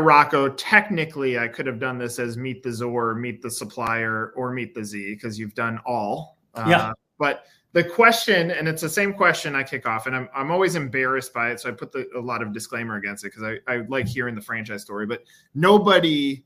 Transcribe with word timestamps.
Rocco, 0.00 0.48
technically 0.50 1.38
I 1.38 1.48
could 1.48 1.66
have 1.66 1.78
done 1.78 1.98
this 1.98 2.18
as 2.18 2.36
meet 2.36 2.62
the 2.62 2.72
Zor, 2.72 3.14
meet 3.14 3.42
the 3.42 3.50
supplier, 3.50 4.32
or 4.36 4.52
meet 4.52 4.74
the 4.74 4.84
Z 4.84 5.14
because 5.14 5.38
you've 5.38 5.54
done 5.54 5.80
all. 5.86 6.38
Uh, 6.54 6.66
yeah. 6.68 6.92
But 7.18 7.44
the 7.72 7.84
question, 7.84 8.50
and 8.50 8.66
it's 8.66 8.82
the 8.82 8.88
same 8.88 9.12
question 9.12 9.54
I 9.54 9.62
kick 9.62 9.86
off, 9.86 10.06
and 10.06 10.16
I'm, 10.16 10.28
I'm 10.34 10.50
always 10.50 10.74
embarrassed 10.74 11.34
by 11.34 11.50
it. 11.50 11.60
So 11.60 11.68
I 11.68 11.72
put 11.72 11.92
the, 11.92 12.08
a 12.16 12.20
lot 12.20 12.42
of 12.42 12.52
disclaimer 12.52 12.96
against 12.96 13.24
it 13.24 13.32
because 13.34 13.42
I, 13.42 13.72
I 13.72 13.78
like 13.88 14.06
hearing 14.06 14.34
the 14.34 14.40
franchise 14.40 14.82
story, 14.82 15.06
but 15.06 15.22
nobody 15.54 16.44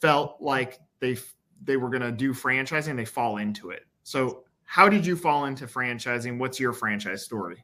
felt 0.00 0.40
like 0.40 0.78
they 1.00 1.16
they 1.62 1.76
were 1.76 1.88
going 1.88 2.02
to 2.02 2.12
do 2.12 2.32
franchising. 2.32 2.96
They 2.96 3.04
fall 3.04 3.38
into 3.38 3.70
it. 3.70 3.84
So 4.02 4.44
how 4.64 4.88
did 4.88 5.04
you 5.04 5.16
fall 5.16 5.46
into 5.46 5.66
franchising? 5.66 6.38
What's 6.38 6.60
your 6.60 6.72
franchise 6.72 7.24
story? 7.24 7.62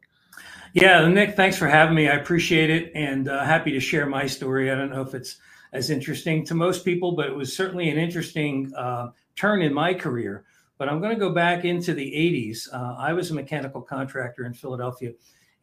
Yeah, 0.72 1.08
Nick, 1.08 1.34
thanks 1.34 1.56
for 1.56 1.66
having 1.66 1.96
me. 1.96 2.08
I 2.08 2.14
appreciate 2.14 2.70
it 2.70 2.92
and 2.94 3.28
uh, 3.28 3.44
happy 3.44 3.72
to 3.72 3.80
share 3.80 4.06
my 4.06 4.26
story. 4.26 4.70
I 4.70 4.76
don't 4.76 4.90
know 4.90 5.02
if 5.02 5.14
it's 5.14 5.38
as 5.72 5.90
interesting 5.90 6.44
to 6.46 6.54
most 6.54 6.84
people, 6.84 7.12
but 7.12 7.26
it 7.26 7.34
was 7.34 7.56
certainly 7.56 7.90
an 7.90 7.98
interesting 7.98 8.72
uh, 8.76 9.08
turn 9.34 9.62
in 9.62 9.74
my 9.74 9.94
career. 9.94 10.44
But 10.78 10.88
I'm 10.88 11.00
going 11.00 11.12
to 11.12 11.18
go 11.18 11.32
back 11.32 11.64
into 11.64 11.92
the 11.92 12.10
80s. 12.10 12.72
Uh, 12.72 12.94
I 12.98 13.12
was 13.12 13.30
a 13.30 13.34
mechanical 13.34 13.82
contractor 13.82 14.46
in 14.46 14.54
Philadelphia, 14.54 15.12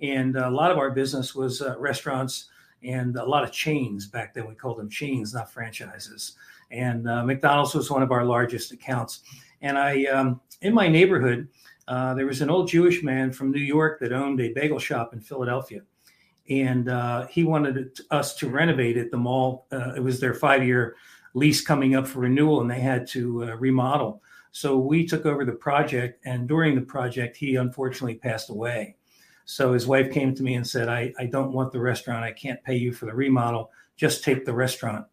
and 0.02 0.36
a 0.36 0.50
lot 0.50 0.72
of 0.72 0.78
our 0.78 0.92
business 0.92 1.34
was 1.34 1.62
uh, 1.62 1.78
restaurants 1.80 2.50
and 2.84 3.16
a 3.16 3.26
lot 3.26 3.44
of 3.44 3.52
chains 3.52 4.08
back 4.08 4.34
then. 4.34 4.48
We 4.48 4.56
called 4.56 4.78
them 4.78 4.90
chains, 4.90 5.34
not 5.34 5.52
franchises. 5.52 6.36
And 6.70 7.10
uh, 7.10 7.24
McDonald's 7.24 7.74
was 7.74 7.90
one 7.90 8.04
of 8.04 8.12
our 8.12 8.26
largest 8.26 8.72
accounts. 8.72 9.22
And 9.62 9.78
I, 9.78 10.04
um, 10.06 10.42
in 10.62 10.74
my 10.74 10.88
neighborhood, 10.88 11.48
uh, 11.88 12.14
there 12.14 12.26
was 12.26 12.42
an 12.42 12.50
old 12.50 12.68
Jewish 12.68 13.02
man 13.02 13.32
from 13.32 13.52
New 13.52 13.62
York 13.62 14.00
that 14.00 14.12
owned 14.12 14.42
a 14.42 14.54
bagel 14.54 14.80
shop 14.80 15.14
in 15.14 15.22
Philadelphia. 15.22 15.82
And 16.50 16.90
uh, 16.90 17.28
he 17.28 17.44
wanted 17.44 18.00
us 18.12 18.36
to 18.38 18.50
renovate 18.50 18.98
it. 18.98 19.12
The 19.12 19.18
mall, 19.18 19.68
uh, 19.72 19.94
it 19.96 20.04
was 20.04 20.20
their 20.20 20.34
five 20.34 20.66
year 20.66 20.96
lease 21.34 21.62
coming 21.62 21.96
up 21.96 22.08
for 22.08 22.20
renewal, 22.20 22.62
and 22.62 22.70
they 22.70 22.80
had 22.80 23.08
to 23.08 23.44
uh, 23.44 23.56
remodel. 23.56 24.22
So 24.52 24.78
we 24.78 25.06
took 25.06 25.26
over 25.26 25.46
the 25.46 25.52
project. 25.52 26.22
And 26.26 26.48
during 26.48 26.76
the 26.76 26.82
project, 26.82 27.38
he 27.38 27.56
unfortunately 27.56 28.16
passed 28.16 28.50
away. 28.50 28.96
So 29.46 29.72
his 29.74 29.88
wife 29.88 30.12
came 30.12 30.36
to 30.36 30.44
me 30.44 30.56
and 30.56 30.68
said, 30.68 30.90
I, 30.90 31.14
I 31.20 31.26
don't 31.26 31.54
want 31.54 31.72
the 31.72 31.80
restaurant. 31.80 32.24
I 32.24 32.32
can't 32.32 32.62
pay 32.64 32.76
you 32.76 32.92
for 32.92 33.06
the 33.06 33.14
remodel. 33.14 33.72
Just 33.96 34.24
take 34.24 34.46
the 34.46 34.54
restaurant. 34.54 35.06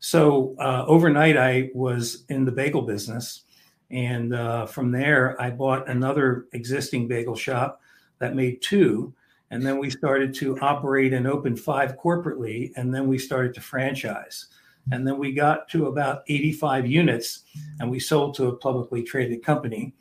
So 0.00 0.54
uh, 0.58 0.84
overnight, 0.86 1.36
I 1.36 1.70
was 1.74 2.24
in 2.28 2.44
the 2.44 2.52
bagel 2.52 2.82
business 2.82 3.44
and 3.90 4.34
uh, 4.34 4.66
from 4.66 4.90
there, 4.90 5.40
I 5.40 5.50
bought 5.50 5.88
another 5.88 6.46
existing 6.52 7.08
bagel 7.08 7.36
shop 7.36 7.80
that 8.18 8.34
made 8.34 8.62
two. 8.62 9.14
And 9.50 9.64
then 9.64 9.78
we 9.78 9.90
started 9.90 10.34
to 10.36 10.58
operate 10.60 11.12
and 11.12 11.26
open 11.26 11.56
five 11.56 11.96
corporately. 11.98 12.72
And 12.76 12.92
then 12.92 13.06
we 13.06 13.18
started 13.18 13.54
to 13.54 13.60
franchise. 13.60 14.46
And 14.90 15.06
then 15.06 15.18
we 15.18 15.32
got 15.32 15.68
to 15.70 15.86
about 15.86 16.22
85 16.28 16.86
units 16.86 17.44
and 17.80 17.90
we 17.90 18.00
sold 18.00 18.34
to 18.34 18.48
a 18.48 18.56
publicly 18.56 19.02
traded 19.02 19.42
company. 19.42 19.94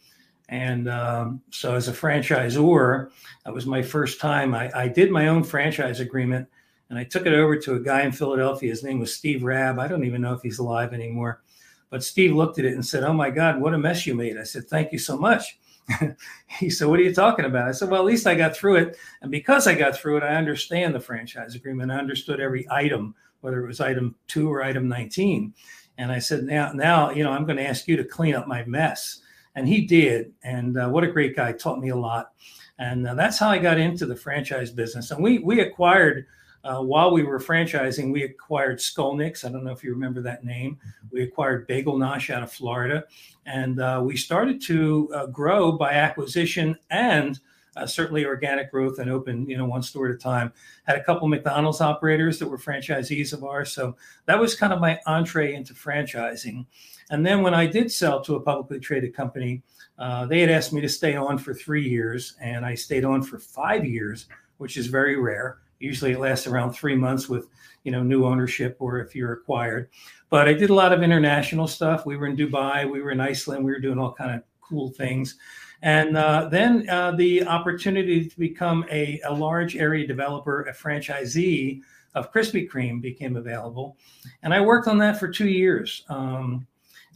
And 0.50 0.90
um, 0.90 1.42
so, 1.52 1.76
as 1.76 1.88
a 1.88 1.94
franchisor, 1.94 3.10
that 3.46 3.54
was 3.54 3.66
my 3.66 3.82
first 3.82 4.20
time. 4.20 4.54
I, 4.54 4.70
I, 4.76 4.88
did 4.90 5.10
my 5.10 5.30
own 5.30 5.44
franchise 5.44 6.02
agreement 6.02 6.50
and 6.90 7.00
I 7.00 7.06
took 7.06 7.26
it 7.26 7.34
over 7.34 7.56
to 7.56 7.76
a 7.76 7.80
guy 7.80 8.02
in 8.02 8.12
Philadelphia. 8.12 8.70
His 8.70 8.84
name 8.84 9.00
was 9.00 9.16
Steve 9.16 9.44
Rabb. 9.44 9.80
I 9.80 9.88
don't 9.88 10.04
even 10.04 10.22
know 10.22 10.34
if 10.34 10.42
he's 10.42 10.60
alive 10.60 10.94
anymore. 10.94 11.42
But 11.94 12.04
Steve 12.04 12.34
looked 12.34 12.58
at 12.58 12.66
it 12.66 12.74
and 12.74 12.84
said, 12.84 13.04
Oh 13.04 13.14
my 13.14 13.30
God, 13.30 13.62
what 13.62 13.76
a 13.76 13.78
mess 13.78 14.08
you 14.08 14.16
made. 14.16 14.36
I 14.36 14.46
said, 14.46 14.68
Thank 14.68 14.92
you 14.92 14.98
so 14.98 15.16
much. 15.16 15.60
he 16.60 16.72
said, 16.72 16.88
What 16.88 17.00
are 17.00 17.04
you 17.04 17.14
talking 17.14 17.46
about? 17.46 17.68
I 17.68 17.72
said, 17.72 17.88
Well, 17.88 18.00
at 18.00 18.08
least 18.08 18.26
I 18.26 18.34
got 18.34 18.58
through 18.58 18.78
it. 18.78 18.98
And 19.22 19.30
because 19.30 19.68
I 19.68 19.76
got 19.76 19.96
through 19.96 20.18
it, 20.18 20.24
I 20.24 20.30
understand 20.30 20.96
the 20.96 21.00
franchise 21.00 21.54
agreement. 21.54 21.92
I 21.92 21.98
understood 21.98 22.40
every 22.40 22.66
item, 22.72 23.14
whether 23.42 23.64
it 23.64 23.68
was 23.68 23.80
item 23.80 24.16
two 24.26 24.52
or 24.52 24.64
item 24.64 24.88
19. 24.88 25.54
And 26.00 26.12
I 26.12 26.18
said, 26.18 26.46
Now, 26.46 26.72
now, 26.74 27.12
you 27.12 27.24
know, 27.24 27.30
I'm 27.30 27.46
going 27.46 27.58
to 27.58 27.70
ask 27.70 27.88
you 27.88 27.96
to 27.96 28.04
clean 28.04 28.34
up 28.34 28.48
my 28.48 28.66
mess. 28.66 29.22
And 29.54 29.68
he 29.68 29.86
did. 29.86 30.34
And 30.44 30.76
uh, 30.76 30.90
what 30.90 31.04
a 31.04 31.12
great 31.12 31.36
guy, 31.36 31.52
taught 31.52 31.80
me 31.80 31.90
a 31.90 31.96
lot. 31.96 32.32
And 32.80 33.08
uh, 33.08 33.14
that's 33.14 33.38
how 33.38 33.50
I 33.50 33.60
got 33.60 33.78
into 33.78 34.08
the 34.08 34.16
franchise 34.16 34.72
business. 34.72 35.12
And 35.12 35.24
we 35.24 35.38
we 35.38 35.60
acquired 35.60 36.26
uh, 36.64 36.82
while 36.82 37.12
we 37.12 37.24
were 37.24 37.40
franchising, 37.40 38.12
we 38.12 38.24
acquired 38.24 38.80
Skolnick's. 38.80 39.44
I 39.44 39.50
don't 39.50 39.64
know 39.64 39.72
if 39.72 39.84
you 39.84 39.92
remember 39.92 40.22
that 40.22 40.46
name. 40.46 40.80
We 41.12 41.24
acquired 41.24 41.68
Bagel 41.68 41.98
Nosh 41.98 42.34
out 42.34 42.44
of 42.44 42.52
Florida. 42.52 43.04
And 43.46 43.82
uh, 43.82 44.02
we 44.04 44.16
started 44.16 44.62
to 44.64 45.12
uh, 45.14 45.26
grow 45.28 45.74
by 45.74 45.94
acquisition 45.94 46.78
and 46.90 47.40
uh, 47.76 47.86
certainly 47.86 48.26
organic 48.26 48.72
growth 48.72 49.00
and 49.00 49.10
open, 49.10 49.50
you 49.50 49.58
know, 49.58 49.66
one 49.66 49.82
store 49.82 50.08
at 50.08 50.16
a 50.16 50.18
time. 50.18 50.54
Had 50.84 50.98
a 50.98 51.04
couple 51.04 51.28
McDonald's 51.28 51.82
operators 51.82 52.40
that 52.40 52.48
were 52.48 52.58
franchisees 52.58 53.34
of 53.34 53.44
ours. 53.44 53.72
So 53.74 53.96
that 54.26 54.40
was 54.40 54.56
kind 54.56 54.72
of 54.72 54.80
my 54.80 55.00
entree 55.06 55.56
into 55.56 55.74
franchising. 55.74 56.66
And 57.10 57.26
then 57.26 57.42
when 57.42 57.54
I 57.54 57.66
did 57.66 57.92
sell 57.92 58.22
to 58.22 58.36
a 58.36 58.42
publicly 58.42 58.80
traded 58.80 59.14
company, 59.14 59.64
uh, 60.00 60.26
they 60.26 60.40
had 60.40 60.50
asked 60.50 60.74
me 60.74 60.82
to 60.82 60.90
stay 60.90 61.16
on 61.16 61.38
for 61.38 61.54
three 61.54 61.88
years, 61.88 62.36
and 62.42 62.66
I 62.66 62.74
stayed 62.74 63.06
on 63.06 63.22
for 63.22 63.38
five 63.38 63.86
years, 63.86 64.28
which 64.58 64.78
is 64.78 64.88
very 64.88 65.18
rare. 65.18 65.60
Usually 65.84 66.14
it 66.14 66.20
lasts 66.20 66.48
around 66.48 66.72
three 66.72 66.96
months 66.96 67.28
with, 67.28 67.48
you 67.84 67.92
know, 67.92 68.02
new 68.02 68.26
ownership 68.26 68.78
or 68.80 69.00
if 69.00 69.16
you're 69.16 69.34
acquired. 69.34 69.90
But 70.30 70.48
I 70.48 70.54
did 70.54 70.70
a 70.70 70.74
lot 70.74 70.94
of 70.94 71.04
international 71.04 71.68
stuff. 71.68 72.06
We 72.06 72.18
were 72.18 72.28
in 72.28 72.38
Dubai, 72.38 72.90
we 72.90 73.02
were 73.02 73.12
in 73.12 73.20
Iceland, 73.20 73.64
we 73.64 73.72
were 73.72 73.80
doing 73.80 74.00
all 74.00 74.14
kind 74.14 74.32
of 74.34 74.44
cool 74.62 74.90
things. 74.90 75.36
And 75.82 76.16
uh, 76.16 76.48
then 76.50 76.90
uh, 76.90 77.12
the 77.12 77.46
opportunity 77.46 78.30
to 78.30 78.40
become 78.40 78.86
a, 78.90 79.20
a 79.26 79.34
large 79.34 79.76
area 79.76 80.08
developer, 80.08 80.62
a 80.62 80.74
franchisee 80.74 81.82
of 82.16 82.32
Krispy 82.32 82.70
Kreme 82.70 83.02
became 83.02 83.36
available. 83.36 83.98
And 84.44 84.54
I 84.54 84.62
worked 84.62 84.88
on 84.88 84.98
that 85.00 85.20
for 85.20 85.28
two 85.28 85.50
years. 85.50 86.06
Um, 86.08 86.66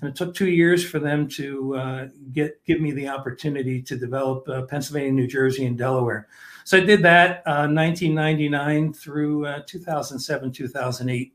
and 0.01 0.09
it 0.09 0.15
took 0.15 0.35
two 0.35 0.49
years 0.49 0.87
for 0.87 0.99
them 0.99 1.27
to 1.29 1.75
uh, 1.75 2.07
get 2.31 2.63
give 2.65 2.79
me 2.79 2.91
the 2.91 3.07
opportunity 3.07 3.81
to 3.81 3.97
develop 3.97 4.47
uh, 4.47 4.63
Pennsylvania, 4.63 5.11
New 5.11 5.27
Jersey, 5.27 5.65
and 5.65 5.77
Delaware. 5.77 6.27
So 6.63 6.77
I 6.77 6.81
did 6.81 7.01
that 7.03 7.43
uh, 7.47 7.67
1999 7.67 8.93
through 8.93 9.45
uh, 9.45 9.61
2007, 9.65 10.51
2008. 10.51 11.33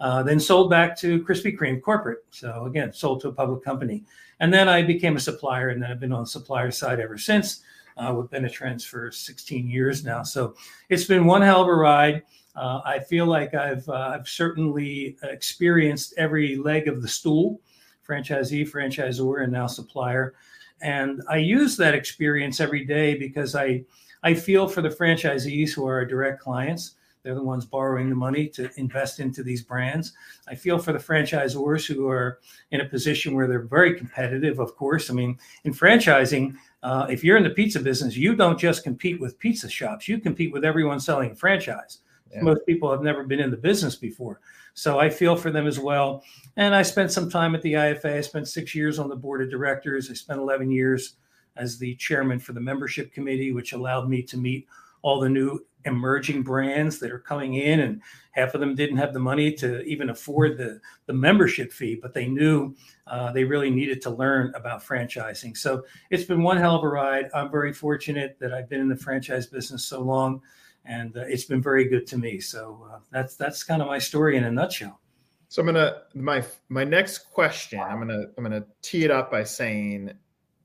Uh, 0.00 0.22
then 0.24 0.40
sold 0.40 0.68
back 0.68 0.98
to 0.98 1.22
Krispy 1.24 1.56
Kreme 1.56 1.80
corporate. 1.80 2.24
So 2.30 2.64
again, 2.64 2.92
sold 2.92 3.20
to 3.20 3.28
a 3.28 3.32
public 3.32 3.62
company. 3.62 4.02
And 4.40 4.52
then 4.52 4.68
I 4.68 4.82
became 4.82 5.16
a 5.16 5.20
supplier, 5.20 5.68
and 5.68 5.80
then 5.80 5.92
I've 5.92 6.00
been 6.00 6.12
on 6.12 6.24
the 6.24 6.26
supplier 6.28 6.72
side 6.72 6.98
ever 6.98 7.16
since. 7.16 7.62
Uh, 7.98 8.14
with 8.16 8.30
Benetrends 8.30 8.86
for 8.86 9.12
16 9.12 9.68
years 9.68 10.02
now. 10.02 10.22
So 10.22 10.54
it's 10.88 11.04
been 11.04 11.26
one 11.26 11.42
hell 11.42 11.60
of 11.60 11.68
a 11.68 11.74
ride. 11.74 12.22
Uh, 12.56 12.80
I 12.86 13.00
feel 13.00 13.26
like 13.26 13.52
I've 13.54 13.86
uh, 13.86 14.14
I've 14.14 14.26
certainly 14.26 15.18
experienced 15.22 16.14
every 16.16 16.56
leg 16.56 16.88
of 16.88 17.02
the 17.02 17.08
stool, 17.08 17.60
franchisee, 18.08 18.68
franchisor, 18.68 19.42
and 19.42 19.52
now 19.52 19.66
supplier. 19.66 20.34
And 20.80 21.22
I 21.28 21.36
use 21.36 21.76
that 21.76 21.94
experience 21.94 22.60
every 22.60 22.84
day 22.84 23.14
because 23.14 23.54
I 23.54 23.84
I 24.24 24.34
feel 24.34 24.68
for 24.68 24.82
the 24.82 24.88
franchisees 24.88 25.72
who 25.72 25.86
are 25.86 25.94
our 25.94 26.04
direct 26.04 26.40
clients. 26.40 26.94
They're 27.22 27.34
the 27.34 27.42
ones 27.42 27.64
borrowing 27.64 28.08
the 28.08 28.16
money 28.16 28.48
to 28.48 28.68
invest 28.76 29.20
into 29.20 29.44
these 29.44 29.62
brands. 29.62 30.12
I 30.48 30.56
feel 30.56 30.78
for 30.78 30.92
the 30.92 30.98
franchisors 30.98 31.86
who 31.86 32.08
are 32.08 32.40
in 32.72 32.80
a 32.80 32.88
position 32.88 33.34
where 33.34 33.46
they're 33.46 33.62
very 33.62 33.94
competitive, 33.94 34.58
of 34.58 34.74
course. 34.76 35.08
I 35.08 35.14
mean, 35.14 35.38
in 35.64 35.72
franchising, 35.72 36.56
uh, 36.82 37.06
if 37.08 37.22
you're 37.22 37.36
in 37.36 37.44
the 37.44 37.50
pizza 37.50 37.78
business, 37.78 38.16
you 38.16 38.34
don't 38.34 38.58
just 38.58 38.82
compete 38.82 39.20
with 39.20 39.38
pizza 39.38 39.68
shops, 39.68 40.08
you 40.08 40.18
compete 40.18 40.52
with 40.52 40.64
everyone 40.64 40.98
selling 40.98 41.30
a 41.30 41.34
franchise. 41.36 41.98
Yeah. 42.32 42.42
Most 42.42 42.66
people 42.66 42.90
have 42.90 43.02
never 43.02 43.24
been 43.24 43.40
in 43.40 43.50
the 43.50 43.56
business 43.56 43.94
before. 43.94 44.40
So 44.74 44.98
I 44.98 45.10
feel 45.10 45.36
for 45.36 45.50
them 45.50 45.66
as 45.66 45.78
well. 45.78 46.24
And 46.56 46.74
I 46.74 46.82
spent 46.82 47.12
some 47.12 47.30
time 47.30 47.54
at 47.54 47.62
the 47.62 47.74
IFA. 47.74 48.16
I 48.16 48.20
spent 48.20 48.48
six 48.48 48.74
years 48.74 48.98
on 48.98 49.08
the 49.08 49.16
board 49.16 49.42
of 49.42 49.50
directors. 49.50 50.10
I 50.10 50.14
spent 50.14 50.40
11 50.40 50.70
years 50.70 51.16
as 51.56 51.78
the 51.78 51.94
chairman 51.96 52.38
for 52.38 52.52
the 52.52 52.60
membership 52.60 53.12
committee, 53.12 53.52
which 53.52 53.72
allowed 53.72 54.08
me 54.08 54.22
to 54.22 54.36
meet 54.36 54.66
all 55.02 55.20
the 55.20 55.28
new 55.28 55.60
emerging 55.84 56.42
brands 56.42 56.98
that 57.00 57.10
are 57.10 57.18
coming 57.18 57.54
in 57.54 57.80
and 57.80 58.00
half 58.30 58.54
of 58.54 58.60
them 58.60 58.74
didn't 58.74 58.96
have 58.96 59.12
the 59.12 59.18
money 59.18 59.52
to 59.52 59.82
even 59.82 60.10
afford 60.10 60.56
the, 60.56 60.80
the 61.06 61.12
membership 61.12 61.72
fee 61.72 61.98
but 62.00 62.14
they 62.14 62.26
knew 62.26 62.74
uh, 63.08 63.32
they 63.32 63.42
really 63.42 63.70
needed 63.70 64.00
to 64.00 64.10
learn 64.10 64.52
about 64.54 64.80
franchising 64.80 65.56
so 65.56 65.82
it's 66.10 66.24
been 66.24 66.42
one 66.42 66.56
hell 66.56 66.76
of 66.76 66.84
a 66.84 66.88
ride 66.88 67.28
i'm 67.34 67.50
very 67.50 67.72
fortunate 67.72 68.36
that 68.38 68.54
i've 68.54 68.68
been 68.68 68.80
in 68.80 68.88
the 68.88 68.96
franchise 68.96 69.46
business 69.46 69.84
so 69.84 70.00
long 70.00 70.40
and 70.84 71.16
uh, 71.16 71.20
it's 71.20 71.44
been 71.44 71.62
very 71.62 71.84
good 71.84 72.06
to 72.06 72.18
me 72.18 72.40
so 72.40 72.86
uh, 72.92 72.98
that's 73.10 73.36
that's 73.36 73.62
kind 73.62 73.82
of 73.82 73.88
my 73.88 73.98
story 73.98 74.36
in 74.36 74.44
a 74.44 74.50
nutshell 74.50 75.00
so 75.48 75.60
i'm 75.60 75.66
gonna 75.66 76.02
my 76.14 76.44
my 76.68 76.84
next 76.84 77.30
question 77.30 77.80
i'm 77.80 77.98
gonna 77.98 78.24
i'm 78.36 78.44
gonna 78.44 78.64
tee 78.82 79.04
it 79.04 79.10
up 79.10 79.30
by 79.30 79.44
saying 79.44 80.12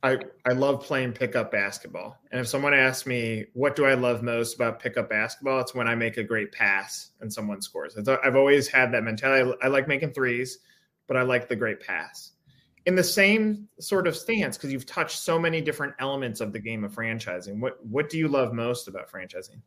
I, 0.03 0.19
I 0.45 0.53
love 0.53 0.83
playing 0.83 1.13
pickup 1.13 1.51
basketball. 1.51 2.17
And 2.31 2.39
if 2.39 2.47
someone 2.47 2.73
asks 2.73 3.07
me, 3.07 3.45
what 3.53 3.75
do 3.75 3.85
I 3.85 3.95
love 3.95 4.21
most 4.21 4.55
about 4.55 4.79
pickup 4.79 5.09
basketball? 5.09 5.59
It's 5.59 5.73
when 5.73 5.87
I 5.87 5.95
make 5.95 6.17
a 6.17 6.23
great 6.23 6.51
pass 6.51 7.11
and 7.19 7.31
someone 7.31 7.61
scores. 7.61 7.97
I've 7.97 8.35
always 8.35 8.67
had 8.67 8.91
that 8.93 9.03
mentality. 9.03 9.51
I 9.61 9.67
like 9.67 9.87
making 9.87 10.13
threes, 10.13 10.59
but 11.07 11.17
I 11.17 11.23
like 11.23 11.49
the 11.49 11.55
great 11.55 11.81
pass. 11.81 12.31
In 12.85 12.95
the 12.95 13.03
same 13.03 13.67
sort 13.79 14.07
of 14.07 14.15
stance, 14.15 14.55
because 14.55 14.71
you've 14.71 14.85
touched 14.85 15.19
so 15.19 15.37
many 15.37 15.59
different 15.61 15.93
elements 15.99 16.39
of 16.39 16.53
the 16.53 16.59
game 16.59 16.83
of 16.83 16.93
franchising, 16.93 17.59
what, 17.59 17.85
what 17.85 18.09
do 18.09 18.17
you 18.17 18.27
love 18.27 18.53
most 18.53 18.87
about 18.87 19.11
franchising? 19.11 19.61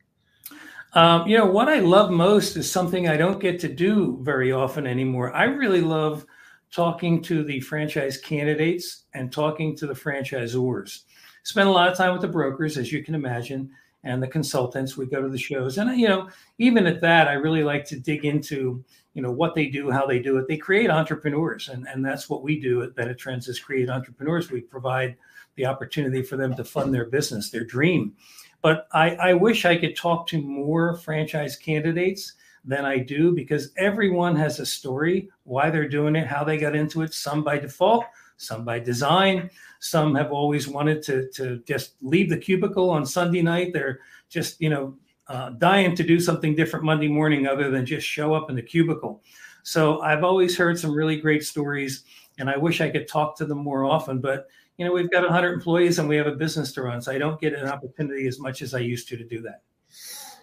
Um, 0.92 1.26
you 1.26 1.38
know, 1.38 1.46
what 1.46 1.68
I 1.68 1.78
love 1.78 2.10
most 2.10 2.56
is 2.56 2.70
something 2.70 3.08
I 3.08 3.16
don't 3.16 3.40
get 3.40 3.60
to 3.60 3.68
do 3.68 4.18
very 4.22 4.50
often 4.50 4.86
anymore. 4.86 5.32
I 5.34 5.44
really 5.44 5.80
love 5.80 6.26
talking 6.72 7.22
to 7.22 7.44
the 7.44 7.60
franchise 7.60 8.18
candidates 8.18 9.04
and 9.14 9.32
talking 9.32 9.76
to 9.76 9.86
the 9.86 9.94
franchisors. 9.94 11.02
Spend 11.44 11.68
a 11.68 11.72
lot 11.72 11.88
of 11.88 11.96
time 11.96 12.12
with 12.12 12.22
the 12.22 12.28
brokers, 12.28 12.76
as 12.76 12.92
you 12.92 13.04
can 13.04 13.14
imagine, 13.14 13.70
and 14.02 14.22
the 14.22 14.28
consultants. 14.28 14.96
We 14.96 15.06
go 15.06 15.22
to 15.22 15.28
the 15.28 15.38
shows, 15.38 15.78
and 15.78 15.98
you 15.98 16.08
know, 16.08 16.28
even 16.58 16.86
at 16.86 17.00
that, 17.00 17.28
I 17.28 17.34
really 17.34 17.64
like 17.64 17.84
to 17.86 17.98
dig 17.98 18.24
into 18.24 18.84
you 19.14 19.22
know 19.22 19.30
what 19.32 19.54
they 19.54 19.66
do, 19.66 19.90
how 19.90 20.06
they 20.06 20.18
do 20.18 20.38
it. 20.38 20.48
They 20.48 20.56
create 20.56 20.90
entrepreneurs, 20.90 21.68
and 21.68 21.86
and 21.88 22.04
that's 22.04 22.28
what 22.28 22.42
we 22.42 22.60
do 22.60 22.82
at 22.82 22.94
Benetrends 22.94 23.48
is 23.48 23.60
create 23.60 23.88
entrepreneurs. 23.88 24.50
We 24.50 24.60
provide 24.60 25.16
the 25.56 25.66
opportunity 25.66 26.22
for 26.22 26.36
them 26.36 26.54
to 26.56 26.64
fund 26.64 26.92
their 26.92 27.06
business, 27.06 27.50
their 27.50 27.64
dream. 27.64 28.14
But 28.62 28.88
I, 28.92 29.16
I 29.16 29.34
wish 29.34 29.64
I 29.64 29.76
could 29.76 29.96
talk 29.96 30.26
to 30.28 30.40
more 30.40 30.96
franchise 30.96 31.56
candidates 31.56 32.34
than 32.64 32.84
I 32.84 32.98
do 32.98 33.32
because 33.32 33.72
everyone 33.78 34.36
has 34.36 34.60
a 34.60 34.66
story 34.66 35.30
why 35.44 35.70
they're 35.70 35.88
doing 35.88 36.16
it, 36.16 36.26
how 36.26 36.44
they 36.44 36.58
got 36.58 36.76
into 36.76 37.02
it, 37.02 37.14
some 37.14 37.42
by 37.42 37.58
default, 37.58 38.04
some 38.36 38.64
by 38.64 38.78
design. 38.78 39.50
Some 39.80 40.14
have 40.14 40.30
always 40.30 40.68
wanted 40.68 41.02
to, 41.04 41.30
to 41.30 41.62
just 41.66 41.94
leave 42.02 42.28
the 42.28 42.36
cubicle 42.36 42.90
on 42.90 43.06
Sunday 43.06 43.40
night. 43.40 43.72
They're 43.72 44.00
just, 44.28 44.60
you 44.60 44.68
know, 44.68 44.94
uh, 45.28 45.50
dying 45.50 45.94
to 45.94 46.02
do 46.02 46.20
something 46.20 46.54
different 46.54 46.84
Monday 46.84 47.08
morning 47.08 47.46
other 47.46 47.70
than 47.70 47.86
just 47.86 48.06
show 48.06 48.34
up 48.34 48.50
in 48.50 48.56
the 48.56 48.62
cubicle. 48.62 49.22
So 49.62 50.00
I've 50.00 50.24
always 50.24 50.56
heard 50.56 50.78
some 50.78 50.92
really 50.92 51.20
great 51.20 51.44
stories, 51.44 52.04
and 52.38 52.50
I 52.50 52.56
wish 52.56 52.80
I 52.80 52.90
could 52.90 53.06
talk 53.06 53.36
to 53.36 53.46
them 53.46 53.58
more 53.58 53.84
often. 53.84 54.20
But 54.20 54.48
you 54.80 54.86
know, 54.86 54.92
we've 54.92 55.10
got 55.10 55.24
100 55.24 55.52
employees 55.52 55.98
and 55.98 56.08
we 56.08 56.16
have 56.16 56.26
a 56.26 56.34
business 56.34 56.72
to 56.72 56.80
run, 56.80 57.02
so 57.02 57.12
I 57.12 57.18
don't 57.18 57.38
get 57.38 57.52
an 57.52 57.68
opportunity 57.68 58.26
as 58.26 58.40
much 58.40 58.62
as 58.62 58.72
I 58.72 58.78
used 58.78 59.08
to 59.08 59.16
to 59.18 59.24
do 59.24 59.42
that. 59.42 59.60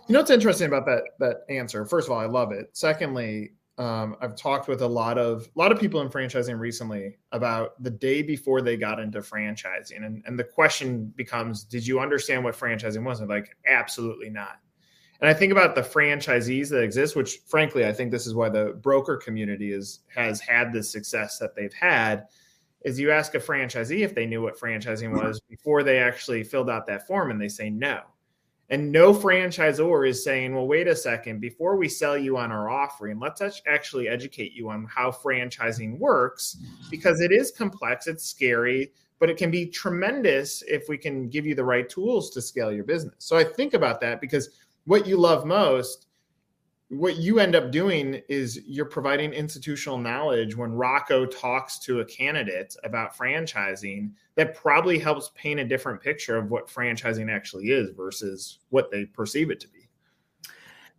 You 0.07 0.13
know 0.13 0.19
what's 0.19 0.29
interesting 0.29 0.67
about 0.67 0.85
that 0.85 1.05
that 1.17 1.37
answer? 1.49 1.83
First 1.85 2.07
of 2.07 2.11
all, 2.11 2.19
I 2.19 2.27
love 2.27 2.51
it. 2.51 2.69
Secondly, 2.73 3.53
um, 3.79 4.15
I've 4.21 4.35
talked 4.35 4.67
with 4.67 4.83
a 4.83 4.87
lot 4.87 5.17
of 5.17 5.49
a 5.55 5.59
lot 5.59 5.71
of 5.71 5.79
people 5.79 6.01
in 6.01 6.09
franchising 6.09 6.59
recently 6.59 7.17
about 7.31 7.81
the 7.81 7.89
day 7.89 8.21
before 8.21 8.61
they 8.61 8.77
got 8.77 8.99
into 8.99 9.21
franchising, 9.21 10.05
and, 10.05 10.21
and 10.27 10.37
the 10.37 10.43
question 10.43 11.11
becomes, 11.15 11.63
did 11.63 11.87
you 11.87 11.99
understand 11.99 12.43
what 12.43 12.55
franchising 12.55 13.03
was? 13.03 13.21
And 13.21 13.29
like, 13.29 13.57
absolutely 13.65 14.29
not. 14.29 14.59
And 15.19 15.27
I 15.27 15.33
think 15.33 15.51
about 15.51 15.73
the 15.73 15.81
franchisees 15.81 16.69
that 16.69 16.83
exist, 16.83 17.15
which 17.15 17.39
frankly, 17.47 17.87
I 17.87 17.91
think 17.91 18.11
this 18.11 18.27
is 18.27 18.35
why 18.35 18.49
the 18.49 18.77
broker 18.83 19.17
community 19.17 19.73
is 19.73 20.01
has 20.13 20.39
had 20.39 20.71
the 20.71 20.83
success 20.83 21.39
that 21.39 21.55
they've 21.55 21.73
had. 21.73 22.27
Is 22.87 22.97
you 22.97 23.11
ask 23.11 23.35
a 23.35 23.39
franchisee 23.39 24.05
if 24.05 24.15
they 24.15 24.25
knew 24.25 24.41
what 24.41 24.57
franchising 24.57 25.11
was 25.11 25.41
before 25.49 25.83
they 25.83 25.99
actually 25.99 26.41
filled 26.41 26.69
out 26.69 26.87
that 26.87 27.05
form, 27.05 27.31
and 27.31 27.41
they 27.41 27.49
say 27.49 27.69
no. 27.69 27.99
And 28.69 28.93
no 28.93 29.13
franchisor 29.13 30.07
is 30.07 30.23
saying, 30.23 30.55
well, 30.55 30.67
wait 30.67 30.87
a 30.87 30.95
second, 30.95 31.41
before 31.41 31.75
we 31.75 31.89
sell 31.89 32.17
you 32.17 32.37
on 32.37 32.49
our 32.49 32.69
offering, 32.69 33.19
let's 33.19 33.41
actually 33.67 34.07
educate 34.07 34.53
you 34.53 34.69
on 34.69 34.85
how 34.85 35.11
franchising 35.11 35.99
works 35.99 36.55
mm-hmm. 36.57 36.89
because 36.89 37.19
it 37.19 37.33
is 37.33 37.51
complex, 37.51 38.07
it's 38.07 38.23
scary, 38.23 38.93
but 39.19 39.29
it 39.29 39.35
can 39.35 39.51
be 39.51 39.65
tremendous 39.65 40.63
if 40.65 40.87
we 40.87 40.97
can 40.97 41.27
give 41.27 41.45
you 41.45 41.55
the 41.55 41.63
right 41.63 41.89
tools 41.89 42.29
to 42.29 42.41
scale 42.41 42.71
your 42.71 42.85
business. 42.85 43.15
So 43.19 43.35
I 43.35 43.43
think 43.43 43.73
about 43.73 43.99
that 43.99 44.21
because 44.21 44.49
what 44.85 45.05
you 45.05 45.17
love 45.17 45.45
most 45.45 46.06
what 46.89 47.17
you 47.17 47.39
end 47.39 47.55
up 47.55 47.71
doing 47.71 48.21
is 48.29 48.61
you're 48.65 48.85
providing 48.85 49.33
institutional 49.33 49.97
knowledge 49.97 50.55
when 50.55 50.71
Rocco 50.71 51.25
talks 51.25 51.79
to 51.79 51.99
a 51.99 52.05
candidate 52.05 52.75
about 52.83 53.15
franchising 53.15 54.11
that 54.35 54.55
probably 54.55 54.97
helps 54.97 55.31
paint 55.35 55.59
a 55.59 55.65
different 55.65 56.01
picture 56.01 56.37
of 56.37 56.49
what 56.49 56.69
franchising 56.69 57.29
actually 57.29 57.71
is 57.71 57.89
versus 57.89 58.59
what 58.69 58.89
they 58.89 59.05
perceive 59.05 59.51
it 59.51 59.59
to 59.59 59.67
be. 59.67 59.89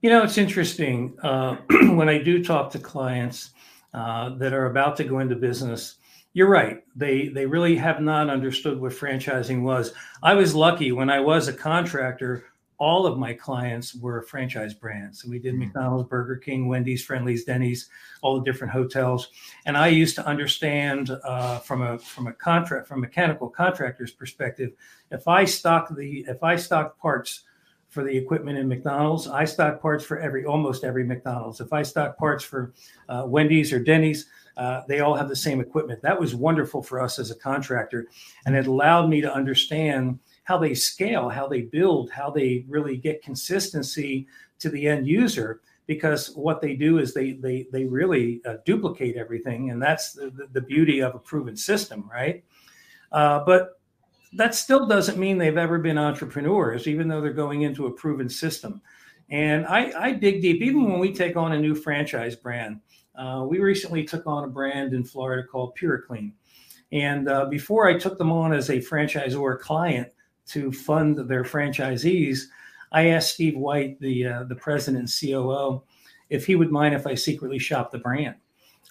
You 0.03 0.11
know, 0.11 0.23
it's 0.23 0.37
interesting 0.37 1.17
uh, 1.23 1.57
when 1.71 2.09
I 2.09 2.19
do 2.19 2.45
talk 2.45 2.71
to 2.73 2.79
clients 2.79 3.51
uh, 3.95 4.31
that 4.37 4.53
are 4.53 4.67
about 4.67 4.97
to 4.99 5.05
go 5.05 5.21
into 5.21 5.37
business. 5.37 5.97
You're 6.35 6.51
right; 6.51 6.85
they 6.95 7.29
they 7.29 7.47
really 7.47 7.75
have 7.77 8.01
not 8.01 8.29
understood 8.29 8.79
what 8.79 8.93
franchising 8.93 9.63
was. 9.63 9.95
I 10.23 10.35
was 10.35 10.55
lucky 10.55 10.93
when 10.93 11.09
I 11.09 11.19
was 11.19 11.49
a 11.49 11.53
contractor 11.53 12.45
all 12.79 13.07
of 13.07 13.19
my 13.19 13.33
clients 13.33 13.95
were 13.95 14.23
franchise 14.23 14.73
brands. 14.73 15.23
So 15.23 15.29
we 15.29 15.39
did 15.39 15.55
mm-hmm. 15.55 15.65
McDonald's, 15.65 16.09
Burger 16.09 16.37
King, 16.37 16.69
Wendy's, 16.69 17.05
Friendly's, 17.05 17.45
Denny's, 17.45 17.89
all 18.23 18.39
the 18.39 18.45
different 18.45 18.73
hotels. 18.73 19.29
And 19.67 19.77
I 19.77 19.89
used 19.89 20.15
to 20.17 20.27
understand 20.27 21.11
uh, 21.25 21.59
from 21.59 21.83
a 21.83 21.99
from 21.99 22.29
a 22.29 22.33
contract 22.33 22.87
from 22.87 23.01
mechanical 23.01 23.49
contractor's 23.49 24.13
perspective, 24.13 24.73
if 25.11 25.27
I 25.27 25.45
stock 25.45 25.95
the 25.95 26.25
if 26.29 26.43
I 26.43 26.57
stock 26.57 26.99
parts 26.99 27.43
for 27.89 28.05
the 28.05 28.17
equipment 28.17 28.59
in 28.59 28.69
McDonald's, 28.69 29.27
I 29.27 29.45
stock 29.45 29.81
parts 29.81 30.05
for 30.05 30.19
every 30.19 30.45
almost 30.45 30.85
every 30.85 31.05
McDonald's. 31.05 31.61
If 31.61 31.73
I 31.73 31.83
stock 31.83 32.17
parts 32.17 32.45
for 32.45 32.75
uh, 33.09 33.25
Wendy's 33.27 33.73
or 33.73 33.79
Denny's, 33.79 34.27
uh, 34.57 34.83
they 34.87 35.01
all 35.01 35.15
have 35.15 35.29
the 35.29 35.37
same 35.37 35.61
equipment. 35.61 36.03
That 36.03 36.21
was 36.21 36.35
wonderful 36.35 36.83
for 36.83 37.01
us 37.01 37.19
as 37.19 37.31
a 37.31 37.35
contractor, 37.35 38.07
and 38.47 38.55
it 38.55 38.67
allowed 38.67 39.09
me 39.09 39.21
to 39.23 39.33
understand 39.33 40.21
how 40.49 40.57
they 40.57 40.73
scale, 40.73 41.29
how 41.29 41.47
they 41.47 41.61
build, 41.61 42.11
how 42.11 42.31
they 42.31 42.65
really 42.69 42.97
get 42.97 43.23
consistency 43.23 44.27
to 44.59 44.71
the 44.71 44.89
end 44.89 45.07
user. 45.07 45.61
Because 45.87 46.35
what 46.37 46.63
they 46.63 46.75
do 46.75 46.99
is 46.99 47.13
they 47.13 47.33
they 47.33 47.67
they 47.71 47.85
really 47.85 48.41
uh, 48.47 48.57
duplicate 48.65 49.17
everything, 49.17 49.71
and 49.71 49.81
that's 49.81 50.15
the, 50.15 50.49
the 50.53 50.63
beauty 50.63 51.01
of 51.01 51.15
a 51.15 51.19
proven 51.19 51.55
system, 51.55 52.09
right? 52.11 52.43
Uh, 53.13 53.45
but 53.45 53.81
that 54.33 54.55
still 54.55 54.87
doesn't 54.87 55.19
mean 55.19 55.37
they've 55.37 55.59
ever 55.59 55.79
been 55.79 55.99
entrepreneurs, 55.99 56.87
even 56.87 57.09
though 57.09 57.21
they're 57.21 57.33
going 57.33 57.63
into 57.63 57.87
a 57.87 57.91
proven 57.91 58.29
system. 58.29 58.81
And 59.31 59.67
I, 59.67 59.93
I 59.99 60.13
dig 60.13 60.41
deep, 60.41 60.63
even 60.63 60.91
when 60.91 60.99
we 60.99 61.13
take 61.13 61.37
on 61.37 61.53
a 61.53 61.59
new 61.59 61.75
franchise 61.75 62.37
brand. 62.37 62.81
Uh, 63.15 63.45
we 63.49 63.59
recently 63.59 64.05
took 64.05 64.27
on 64.27 64.45
a 64.45 64.49
brand 64.49 64.95
in 64.95 65.05
Florida 65.05 65.47
called 65.47 65.77
PuraClean. 65.77 66.33
And 66.93 67.29
uh, 67.29 67.47
before 67.47 67.89
I 67.89 67.99
took 67.99 68.17
them 68.17 68.33
on 68.33 68.53
as 68.53 68.71
a 68.71 68.79
franchisor 68.79 69.59
client, 69.61 70.09
to 70.49 70.73
fund 70.73 71.17
their 71.17 71.45
franchisees, 71.45 72.45
I 72.93 73.09
asked 73.09 73.35
Steve 73.35 73.57
White, 73.57 74.01
the 74.01 74.27
uh, 74.27 74.45
the 74.45 74.55
president 74.55 74.99
and 74.99 75.31
COO, 75.33 75.83
if 76.31 76.47
he 76.47 76.55
would 76.55 76.71
mind 76.71 76.95
if 76.95 77.07
I 77.07 77.15
secretly 77.15 77.59
shop 77.59 77.91
the 77.91 77.99
brand. 77.99 78.37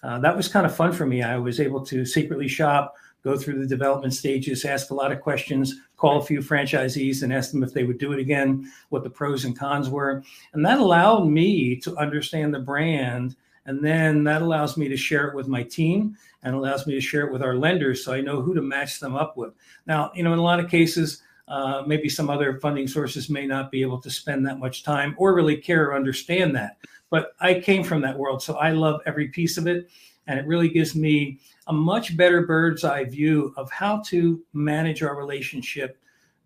Uh, 0.02 0.18
that 0.20 0.36
was 0.36 0.48
kind 0.48 0.64
of 0.64 0.74
fun 0.74 0.92
for 0.92 1.06
me. 1.06 1.22
I 1.22 1.36
was 1.36 1.60
able 1.60 1.84
to 1.86 2.04
secretly 2.04 2.46
shop, 2.46 2.94
go 3.24 3.36
through 3.36 3.58
the 3.60 3.66
development 3.66 4.14
stages, 4.14 4.64
ask 4.64 4.90
a 4.90 4.94
lot 4.94 5.10
of 5.10 5.20
questions, 5.20 5.74
call 5.96 6.18
a 6.18 6.24
few 6.24 6.40
franchisees, 6.40 7.22
and 7.22 7.32
ask 7.32 7.50
them 7.50 7.64
if 7.64 7.72
they 7.72 7.82
would 7.82 7.98
do 7.98 8.12
it 8.12 8.20
again, 8.20 8.70
what 8.90 9.02
the 9.02 9.10
pros 9.10 9.44
and 9.44 9.58
cons 9.58 9.88
were, 9.88 10.22
and 10.52 10.64
that 10.64 10.78
allowed 10.78 11.26
me 11.26 11.76
to 11.76 11.96
understand 11.96 12.54
the 12.54 12.60
brand. 12.60 13.34
And 13.66 13.84
then 13.84 14.24
that 14.24 14.40
allows 14.40 14.78
me 14.78 14.88
to 14.88 14.96
share 14.96 15.26
it 15.28 15.34
with 15.34 15.46
my 15.46 15.62
team 15.62 16.16
and 16.42 16.54
allows 16.54 16.86
me 16.86 16.94
to 16.94 17.00
share 17.02 17.26
it 17.26 17.32
with 17.32 17.42
our 17.42 17.54
lenders 17.54 18.02
so 18.02 18.14
I 18.14 18.22
know 18.22 18.40
who 18.40 18.54
to 18.54 18.62
match 18.62 18.98
them 19.00 19.14
up 19.14 19.36
with. 19.36 19.52
Now, 19.86 20.10
you 20.14 20.22
know, 20.22 20.32
in 20.32 20.38
a 20.38 20.42
lot 20.42 20.60
of 20.60 20.70
cases, 20.70 21.22
uh, 21.48 21.82
maybe 21.86 22.08
some 22.08 22.30
other 22.30 22.58
funding 22.60 22.86
sources 22.86 23.30
may 23.30 23.46
not 23.46 23.70
be 23.70 23.82
able 23.82 24.00
to 24.00 24.10
spend 24.10 24.46
that 24.46 24.58
much 24.58 24.82
time 24.82 25.14
or 25.18 25.34
really 25.34 25.56
care 25.56 25.86
or 25.86 25.96
understand 25.96 26.54
that. 26.54 26.76
But 27.10 27.32
I 27.40 27.60
came 27.60 27.82
from 27.82 28.02
that 28.02 28.18
world, 28.18 28.42
so 28.42 28.56
I 28.56 28.72
love 28.72 29.00
every 29.06 29.28
piece 29.28 29.56
of 29.56 29.66
it. 29.66 29.88
And 30.26 30.38
it 30.38 30.46
really 30.46 30.68
gives 30.68 30.94
me 30.94 31.40
a 31.68 31.72
much 31.72 32.16
better 32.16 32.46
bird's 32.46 32.84
eye 32.84 33.04
view 33.04 33.54
of 33.56 33.70
how 33.70 34.02
to 34.06 34.42
manage 34.52 35.02
our 35.02 35.16
relationship 35.16 35.98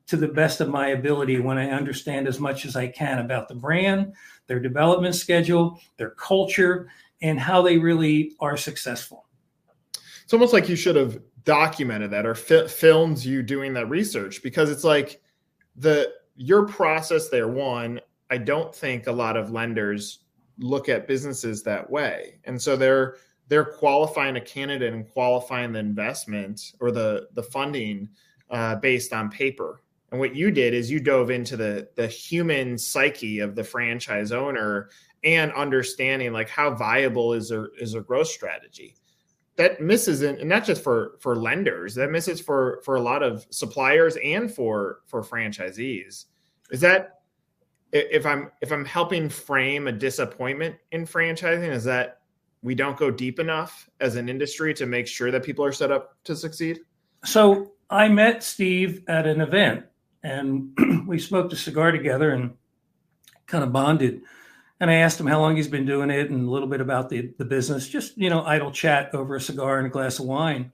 to 0.06 0.16
the 0.16 0.28
best 0.28 0.60
of 0.60 0.68
my 0.68 0.88
ability 0.88 1.40
when 1.40 1.58
I 1.58 1.70
understand 1.70 2.28
as 2.28 2.38
much 2.38 2.64
as 2.64 2.76
I 2.76 2.86
can 2.86 3.18
about 3.18 3.48
the 3.48 3.54
brand, 3.54 4.12
their 4.46 4.60
development 4.60 5.14
schedule, 5.14 5.80
their 5.96 6.10
culture, 6.10 6.88
and 7.22 7.40
how 7.40 7.62
they 7.62 7.78
really 7.78 8.32
are 8.40 8.56
successful. 8.56 9.26
It's 10.22 10.32
almost 10.32 10.52
like 10.52 10.68
you 10.68 10.76
should 10.76 10.96
have 10.96 11.20
documented 11.44 12.10
that 12.10 12.26
or 12.26 12.34
fi- 12.34 12.66
filmed 12.66 13.18
you 13.24 13.42
doing 13.42 13.72
that 13.74 13.88
research 13.88 14.42
because 14.42 14.70
it's 14.70 14.84
like 14.84 15.20
the 15.76 16.12
your 16.36 16.66
process 16.66 17.28
there 17.28 17.48
one 17.48 18.00
i 18.30 18.38
don't 18.38 18.74
think 18.74 19.06
a 19.06 19.12
lot 19.12 19.36
of 19.36 19.50
lenders 19.50 20.20
look 20.58 20.88
at 20.88 21.08
businesses 21.08 21.62
that 21.62 21.88
way. 21.88 22.38
And 22.44 22.60
so 22.60 22.76
they're 22.76 23.16
they're 23.48 23.64
qualifying 23.64 24.36
a 24.36 24.40
candidate 24.40 24.94
and 24.94 25.08
qualifying 25.10 25.72
the 25.72 25.80
investment 25.80 26.72
or 26.80 26.90
the 26.90 27.28
the 27.34 27.42
funding 27.42 28.08
uh, 28.50 28.76
based 28.76 29.12
on 29.12 29.30
paper. 29.30 29.82
And 30.10 30.20
what 30.20 30.36
you 30.36 30.50
did 30.50 30.74
is 30.74 30.90
you 30.90 31.00
dove 31.00 31.30
into 31.30 31.56
the 31.56 31.88
the 31.96 32.06
human 32.06 32.78
psyche 32.78 33.40
of 33.40 33.54
the 33.54 33.64
franchise 33.64 34.32
owner 34.32 34.90
and 35.24 35.52
understanding 35.52 36.32
like 36.32 36.48
how 36.48 36.74
viable 36.74 37.32
is 37.32 37.48
their 37.48 37.70
is 37.78 37.92
their 37.92 38.02
growth 38.02 38.28
strategy 38.28 38.96
that 39.62 39.80
misses 39.80 40.22
and 40.22 40.42
not 40.44 40.64
just 40.64 40.82
for 40.82 41.12
for 41.20 41.36
lenders 41.36 41.94
that 41.94 42.10
misses 42.10 42.40
for 42.40 42.80
for 42.84 42.96
a 42.96 43.00
lot 43.00 43.22
of 43.22 43.46
suppliers 43.50 44.16
and 44.24 44.52
for 44.52 45.00
for 45.06 45.22
franchisees 45.22 46.24
is 46.70 46.80
that 46.80 47.20
if 47.92 48.26
i'm 48.26 48.50
if 48.60 48.72
i'm 48.72 48.84
helping 48.84 49.28
frame 49.28 49.86
a 49.86 49.92
disappointment 49.92 50.74
in 50.90 51.06
franchising 51.06 51.70
is 51.70 51.84
that 51.84 52.18
we 52.62 52.74
don't 52.74 52.96
go 52.96 53.10
deep 53.10 53.38
enough 53.38 53.88
as 54.00 54.16
an 54.16 54.28
industry 54.28 54.74
to 54.74 54.86
make 54.86 55.06
sure 55.06 55.30
that 55.30 55.44
people 55.44 55.64
are 55.64 55.72
set 55.72 55.92
up 55.92 56.16
to 56.24 56.34
succeed 56.34 56.80
so 57.24 57.72
i 57.88 58.08
met 58.08 58.42
steve 58.42 59.04
at 59.06 59.26
an 59.26 59.40
event 59.40 59.84
and 60.24 60.76
we 61.06 61.18
smoked 61.18 61.52
a 61.52 61.56
cigar 61.56 61.92
together 61.92 62.30
and 62.30 62.52
kind 63.46 63.62
of 63.62 63.72
bonded. 63.72 64.22
And 64.82 64.90
I 64.90 64.94
asked 64.94 65.20
him 65.20 65.28
how 65.28 65.38
long 65.38 65.54
he's 65.54 65.68
been 65.68 65.86
doing 65.86 66.10
it 66.10 66.30
and 66.30 66.48
a 66.48 66.50
little 66.50 66.66
bit 66.66 66.80
about 66.80 67.08
the, 67.08 67.32
the 67.38 67.44
business, 67.44 67.88
just, 67.88 68.18
you 68.18 68.28
know, 68.28 68.42
idle 68.42 68.72
chat 68.72 69.14
over 69.14 69.36
a 69.36 69.40
cigar 69.40 69.78
and 69.78 69.86
a 69.86 69.90
glass 69.90 70.18
of 70.18 70.26
wine. 70.26 70.72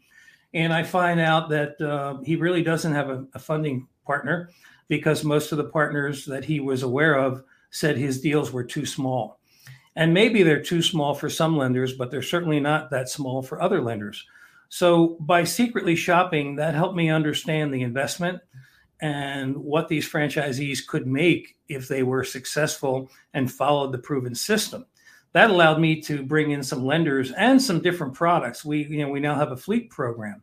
And 0.54 0.72
I 0.72 0.82
find 0.82 1.20
out 1.20 1.50
that 1.50 1.78
uh, 1.78 2.16
he 2.24 2.36
really 2.36 2.62
doesn't 2.62 2.94
have 2.94 3.10
a, 3.10 3.26
a 3.34 3.38
funding 3.38 3.86
partner 4.06 4.48
because 4.88 5.24
most 5.24 5.52
of 5.52 5.58
the 5.58 5.68
partners 5.68 6.24
that 6.24 6.42
he 6.42 6.58
was 6.58 6.82
aware 6.82 7.16
of 7.16 7.44
said 7.68 7.98
his 7.98 8.22
deals 8.22 8.50
were 8.50 8.64
too 8.64 8.86
small. 8.86 9.40
And 9.94 10.14
maybe 10.14 10.42
they're 10.42 10.62
too 10.62 10.80
small 10.80 11.12
for 11.12 11.28
some 11.28 11.58
lenders, 11.58 11.92
but 11.92 12.10
they're 12.10 12.22
certainly 12.22 12.60
not 12.60 12.88
that 12.90 13.10
small 13.10 13.42
for 13.42 13.60
other 13.60 13.82
lenders. 13.82 14.24
So 14.70 15.18
by 15.20 15.44
secretly 15.44 15.96
shopping, 15.96 16.56
that 16.56 16.74
helped 16.74 16.96
me 16.96 17.10
understand 17.10 17.74
the 17.74 17.82
investment 17.82 18.40
and 19.00 19.56
what 19.56 19.88
these 19.88 20.08
franchisees 20.08 20.86
could 20.86 21.06
make 21.06 21.56
if 21.68 21.88
they 21.88 22.02
were 22.02 22.24
successful 22.24 23.10
and 23.34 23.50
followed 23.50 23.92
the 23.92 23.98
proven 23.98 24.34
system. 24.34 24.84
That 25.32 25.50
allowed 25.50 25.80
me 25.80 26.00
to 26.02 26.22
bring 26.22 26.50
in 26.50 26.62
some 26.62 26.84
lenders 26.84 27.32
and 27.32 27.60
some 27.60 27.80
different 27.80 28.14
products. 28.14 28.64
We, 28.64 28.84
you 28.86 29.04
know, 29.04 29.10
we 29.10 29.20
now 29.20 29.34
have 29.34 29.52
a 29.52 29.56
fleet 29.56 29.90
program. 29.90 30.42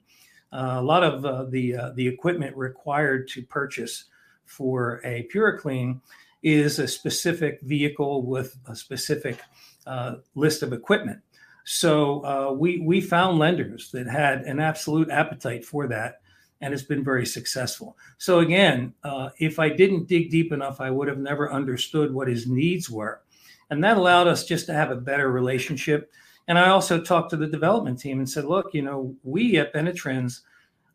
Uh, 0.53 0.75
a 0.77 0.81
lot 0.81 1.03
of 1.03 1.25
uh, 1.25 1.45
the 1.49 1.75
uh, 1.75 1.89
the 1.95 2.07
equipment 2.07 2.55
required 2.55 3.27
to 3.29 3.43
purchase 3.43 4.05
for 4.45 5.01
a 5.03 5.27
PuraClean 5.33 5.99
is 6.43 6.77
a 6.77 6.87
specific 6.87 7.59
vehicle 7.61 8.21
with 8.21 8.55
a 8.67 8.75
specific 8.75 9.39
uh, 9.87 10.15
list 10.35 10.61
of 10.61 10.71
equipment. 10.71 11.19
So 11.65 12.23
uh, 12.23 12.53
we 12.53 12.79
we 12.79 13.01
found 13.01 13.39
lenders 13.39 13.89
that 13.91 14.07
had 14.07 14.43
an 14.43 14.59
absolute 14.59 15.09
appetite 15.09 15.65
for 15.65 15.87
that, 15.87 16.21
and 16.61 16.73
it's 16.73 16.83
been 16.83 17.03
very 17.03 17.25
successful. 17.25 17.97
So 18.17 18.39
again, 18.39 18.93
uh, 19.03 19.29
if 19.39 19.59
I 19.59 19.69
didn't 19.69 20.07
dig 20.07 20.29
deep 20.29 20.51
enough, 20.51 20.81
I 20.81 20.89
would 20.89 21.07
have 21.07 21.17
never 21.17 21.51
understood 21.51 22.13
what 22.13 22.27
his 22.27 22.47
needs 22.47 22.89
were, 22.89 23.21
and 23.69 23.83
that 23.83 23.97
allowed 23.97 24.27
us 24.27 24.45
just 24.45 24.65
to 24.67 24.73
have 24.73 24.91
a 24.91 24.95
better 24.95 25.31
relationship. 25.31 26.11
And 26.47 26.59
I 26.59 26.69
also 26.69 27.01
talked 27.01 27.31
to 27.31 27.37
the 27.37 27.47
development 27.47 27.99
team 27.99 28.19
and 28.19 28.29
said, 28.29 28.45
look, 28.45 28.73
you 28.73 28.83
know, 28.83 29.15
we 29.23 29.57
at 29.57 29.73
Benetrends, 29.73 30.41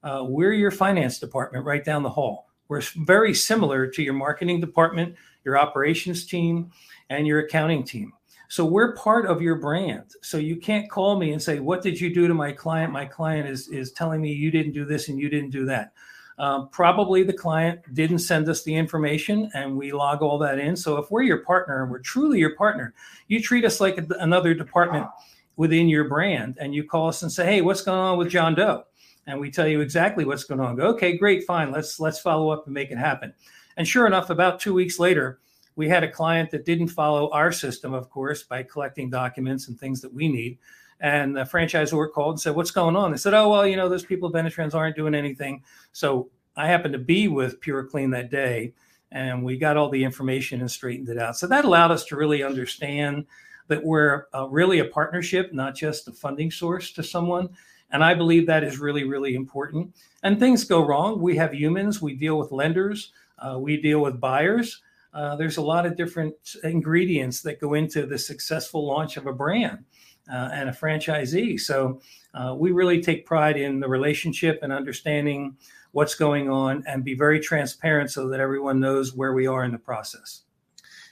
uh, 0.02 0.24
we're 0.26 0.52
your 0.52 0.70
finance 0.70 1.18
department 1.18 1.64
right 1.64 1.84
down 1.84 2.02
the 2.02 2.10
hall. 2.10 2.48
We're 2.68 2.82
very 2.98 3.34
similar 3.34 3.88
to 3.88 4.02
your 4.02 4.14
marketing 4.14 4.60
department, 4.60 5.16
your 5.44 5.58
operations 5.58 6.24
team, 6.24 6.70
and 7.08 7.26
your 7.26 7.40
accounting 7.40 7.82
team. 7.82 8.12
So 8.50 8.64
we're 8.64 8.96
part 8.96 9.26
of 9.26 9.40
your 9.40 9.54
brand. 9.54 10.10
So 10.22 10.36
you 10.36 10.56
can't 10.56 10.90
call 10.90 11.16
me 11.16 11.32
and 11.32 11.40
say, 11.40 11.60
"What 11.60 11.82
did 11.82 12.00
you 12.00 12.12
do 12.12 12.26
to 12.26 12.34
my 12.34 12.50
client?" 12.50 12.92
My 12.92 13.04
client 13.04 13.48
is 13.48 13.68
is 13.68 13.92
telling 13.92 14.20
me 14.20 14.32
you 14.32 14.50
didn't 14.50 14.72
do 14.72 14.84
this 14.84 15.08
and 15.08 15.20
you 15.20 15.30
didn't 15.30 15.50
do 15.50 15.64
that. 15.66 15.92
Um, 16.36 16.68
probably 16.70 17.22
the 17.22 17.32
client 17.32 17.80
didn't 17.94 18.18
send 18.18 18.48
us 18.48 18.64
the 18.64 18.74
information, 18.74 19.52
and 19.54 19.76
we 19.76 19.92
log 19.92 20.20
all 20.20 20.36
that 20.38 20.58
in. 20.58 20.74
So 20.74 20.96
if 20.96 21.12
we're 21.12 21.22
your 21.22 21.44
partner 21.44 21.82
and 21.82 21.92
we're 21.92 22.00
truly 22.00 22.40
your 22.40 22.56
partner, 22.56 22.92
you 23.28 23.40
treat 23.40 23.64
us 23.64 23.80
like 23.80 23.98
a, 23.98 24.06
another 24.18 24.52
department 24.52 25.06
within 25.54 25.88
your 25.88 26.08
brand, 26.08 26.58
and 26.60 26.74
you 26.74 26.82
call 26.82 27.08
us 27.08 27.22
and 27.22 27.30
say, 27.30 27.46
"Hey, 27.46 27.60
what's 27.60 27.82
going 27.82 28.00
on 28.00 28.18
with 28.18 28.30
John 28.30 28.56
Doe?" 28.56 28.82
And 29.28 29.38
we 29.38 29.52
tell 29.52 29.68
you 29.68 29.80
exactly 29.80 30.24
what's 30.24 30.42
going 30.42 30.60
on. 30.60 30.74
Go, 30.74 30.88
okay, 30.88 31.16
great, 31.16 31.44
fine. 31.44 31.70
Let's 31.70 32.00
let's 32.00 32.18
follow 32.18 32.50
up 32.50 32.66
and 32.66 32.74
make 32.74 32.90
it 32.90 32.98
happen. 32.98 33.32
And 33.76 33.86
sure 33.86 34.08
enough, 34.08 34.28
about 34.28 34.58
two 34.58 34.74
weeks 34.74 34.98
later, 34.98 35.38
we 35.76 35.88
had 35.88 36.04
a 36.04 36.10
client 36.10 36.50
that 36.50 36.64
didn't 36.64 36.88
follow 36.88 37.30
our 37.30 37.52
system, 37.52 37.94
of 37.94 38.10
course, 38.10 38.42
by 38.42 38.62
collecting 38.62 39.10
documents 39.10 39.68
and 39.68 39.78
things 39.78 40.00
that 40.00 40.12
we 40.12 40.28
need. 40.28 40.58
And 41.00 41.36
the 41.36 41.42
franchisor 41.42 42.12
called 42.12 42.34
and 42.34 42.40
said, 42.40 42.54
What's 42.54 42.70
going 42.70 42.96
on? 42.96 43.10
They 43.10 43.16
said, 43.16 43.34
Oh, 43.34 43.48
well, 43.48 43.66
you 43.66 43.76
know, 43.76 43.88
those 43.88 44.04
people 44.04 44.28
at 44.28 44.34
Benetrends 44.34 44.74
aren't 44.74 44.96
doing 44.96 45.14
anything. 45.14 45.62
So 45.92 46.28
I 46.56 46.66
happened 46.66 46.92
to 46.92 46.98
be 46.98 47.28
with 47.28 47.60
PuraClean 47.60 48.10
that 48.12 48.30
day 48.30 48.74
and 49.12 49.44
we 49.44 49.56
got 49.56 49.76
all 49.76 49.88
the 49.88 50.04
information 50.04 50.60
and 50.60 50.70
straightened 50.70 51.08
it 51.08 51.18
out. 51.18 51.36
So 51.36 51.46
that 51.46 51.64
allowed 51.64 51.90
us 51.90 52.04
to 52.06 52.16
really 52.16 52.42
understand 52.42 53.26
that 53.68 53.82
we're 53.82 54.26
uh, 54.34 54.48
really 54.48 54.80
a 54.80 54.84
partnership, 54.84 55.52
not 55.52 55.74
just 55.74 56.08
a 56.08 56.12
funding 56.12 56.50
source 56.50 56.92
to 56.92 57.02
someone. 57.02 57.48
And 57.92 58.04
I 58.04 58.14
believe 58.14 58.46
that 58.46 58.62
is 58.62 58.78
really, 58.78 59.04
really 59.04 59.34
important. 59.34 59.94
And 60.22 60.38
things 60.38 60.64
go 60.64 60.84
wrong. 60.84 61.20
We 61.20 61.36
have 61.36 61.54
humans, 61.54 62.00
we 62.00 62.14
deal 62.14 62.38
with 62.38 62.52
lenders, 62.52 63.12
uh, 63.38 63.58
we 63.58 63.80
deal 63.80 64.00
with 64.00 64.20
buyers. 64.20 64.82
Uh, 65.12 65.36
there's 65.36 65.56
a 65.56 65.62
lot 65.62 65.86
of 65.86 65.96
different 65.96 66.34
ingredients 66.62 67.42
that 67.42 67.60
go 67.60 67.74
into 67.74 68.06
the 68.06 68.18
successful 68.18 68.86
launch 68.86 69.16
of 69.16 69.26
a 69.26 69.32
brand 69.32 69.84
uh, 70.32 70.50
and 70.52 70.68
a 70.68 70.72
franchisee. 70.72 71.58
So 71.58 72.00
uh, 72.34 72.54
we 72.56 72.70
really 72.70 73.02
take 73.02 73.26
pride 73.26 73.56
in 73.56 73.80
the 73.80 73.88
relationship 73.88 74.60
and 74.62 74.72
understanding 74.72 75.56
what's 75.92 76.14
going 76.14 76.48
on 76.48 76.84
and 76.86 77.04
be 77.04 77.14
very 77.14 77.40
transparent 77.40 78.10
so 78.10 78.28
that 78.28 78.38
everyone 78.38 78.78
knows 78.78 79.14
where 79.14 79.32
we 79.32 79.46
are 79.46 79.64
in 79.64 79.72
the 79.72 79.78
process. 79.78 80.42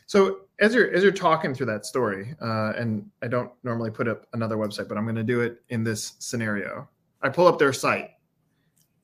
So 0.07 0.41
as 0.59 0.75
you're 0.75 0.91
as 0.95 1.03
you're 1.03 1.13
talking 1.13 1.55
through 1.55 1.67
that 1.67 1.85
story, 1.85 2.35
uh, 2.41 2.73
and 2.77 3.11
I 3.23 3.29
don't 3.29 3.53
normally 3.63 3.91
put 3.91 4.09
up 4.09 4.27
another 4.33 4.57
website, 4.57 4.89
but 4.89 4.97
I'm 4.97 5.05
going 5.05 5.17
to 5.17 5.23
do 5.25 5.43
it 5.43 5.63
in 5.69 5.85
this 5.85 6.15
scenario. 6.19 6.89
I 7.21 7.29
pull 7.29 7.47
up 7.47 7.59
their 7.59 7.73
site 7.73 8.11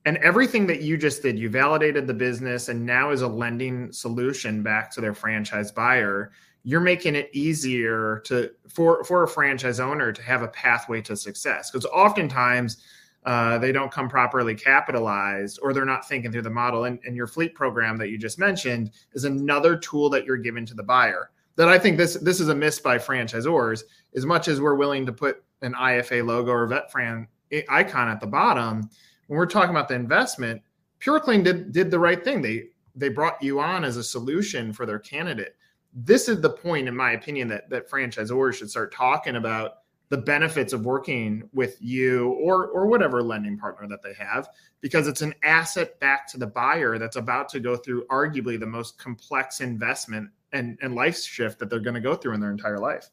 and 0.05 0.17
everything 0.17 0.67
that 0.67 0.81
you 0.81 0.97
just 0.97 1.23
did 1.23 1.37
you 1.37 1.49
validated 1.49 2.05
the 2.05 2.13
business 2.13 2.69
and 2.69 2.85
now 2.85 3.09
as 3.09 3.23
a 3.23 3.27
lending 3.27 3.91
solution 3.91 4.61
back 4.61 4.91
to 4.91 5.01
their 5.01 5.15
franchise 5.15 5.71
buyer. 5.71 6.31
You're 6.63 6.79
making 6.81 7.15
it 7.15 7.29
easier 7.33 8.21
to 8.25 8.51
for 8.67 9.03
for 9.03 9.23
a 9.23 9.27
franchise 9.27 9.79
owner 9.79 10.11
to 10.11 10.21
have 10.21 10.43
a 10.43 10.47
pathway 10.47 11.01
to 11.01 11.15
success. 11.15 11.69
Because 11.69 11.85
oftentimes 11.87 12.83
uh, 13.25 13.57
they 13.57 13.71
don't 13.71 13.91
come 13.91 14.07
properly 14.07 14.53
capitalized 14.53 15.59
or 15.63 15.73
they're 15.73 15.85
not 15.85 16.07
thinking 16.07 16.31
through 16.31 16.43
the 16.43 16.49
model. 16.49 16.83
And, 16.85 16.99
and 17.05 17.15
your 17.15 17.25
fleet 17.25 17.55
program 17.55 17.97
that 17.97 18.09
you 18.09 18.19
just 18.19 18.37
mentioned 18.37 18.91
is 19.13 19.23
another 19.23 19.75
tool 19.75 20.11
that 20.11 20.25
you're 20.25 20.37
giving 20.37 20.65
to 20.67 20.75
the 20.75 20.83
buyer. 20.83 21.31
That 21.55 21.69
i 21.69 21.79
think 21.79 21.97
this 21.97 22.15
this 22.15 22.39
is 22.39 22.49
a 22.49 22.55
miss 22.55 22.79
by 22.79 22.97
franchisors 22.97 23.83
as 24.15 24.25
much 24.25 24.47
as 24.47 24.61
we're 24.61 24.75
willing 24.75 25.05
to 25.05 25.13
put 25.13 25.43
an 25.61 25.73
IFA 25.73 26.25
logo 26.25 26.51
or 26.51 26.67
VetFran 26.67 27.27
icon 27.69 28.09
at 28.09 28.19
the 28.19 28.27
bottom 28.27 28.89
when 29.27 29.37
we're 29.37 29.45
talking 29.45 29.71
about 29.71 29.87
the 29.87 29.95
investment, 29.95 30.61
PuraClean 30.99 31.43
did 31.43 31.71
did 31.71 31.91
the 31.91 31.99
right 31.99 32.23
thing. 32.23 32.41
They 32.41 32.69
they 32.95 33.09
brought 33.09 33.41
you 33.41 33.59
on 33.59 33.83
as 33.83 33.97
a 33.97 34.03
solution 34.03 34.71
for 34.73 34.85
their 34.85 34.99
candidate. 34.99 35.55
This 35.93 36.27
is 36.27 36.41
the 36.41 36.49
point, 36.49 36.87
in 36.87 36.95
my 36.95 37.11
opinion, 37.11 37.47
that 37.49 37.69
that 37.69 37.89
franchisors 37.89 38.55
should 38.55 38.69
start 38.69 38.93
talking 38.93 39.35
about 39.35 39.77
the 40.09 40.17
benefits 40.17 40.71
of 40.71 40.85
working 40.85 41.49
with 41.53 41.77
you 41.81 42.29
or 42.43 42.67
or 42.67 42.87
whatever 42.87 43.23
lending 43.23 43.57
partner 43.57 43.87
that 43.87 44.03
they 44.03 44.13
have 44.13 44.47
because 44.81 45.07
it's 45.07 45.21
an 45.21 45.33
asset 45.43 45.99
back 45.99 46.27
to 46.27 46.37
the 46.37 46.47
buyer 46.47 46.97
that's 46.99 47.15
about 47.15 47.49
to 47.49 47.59
go 47.59 47.75
through 47.75 48.05
arguably 48.05 48.59
the 48.59 48.65
most 48.65 48.99
complex 48.99 49.61
investment 49.61 50.29
and, 50.53 50.77
and 50.81 50.93
life 50.93 51.17
shift 51.17 51.59
that 51.59 51.69
they're 51.69 51.79
going 51.79 51.95
to 51.95 51.99
go 51.99 52.15
through 52.15 52.33
in 52.33 52.39
their 52.39 52.51
entire 52.51 52.77
life. 52.77 53.09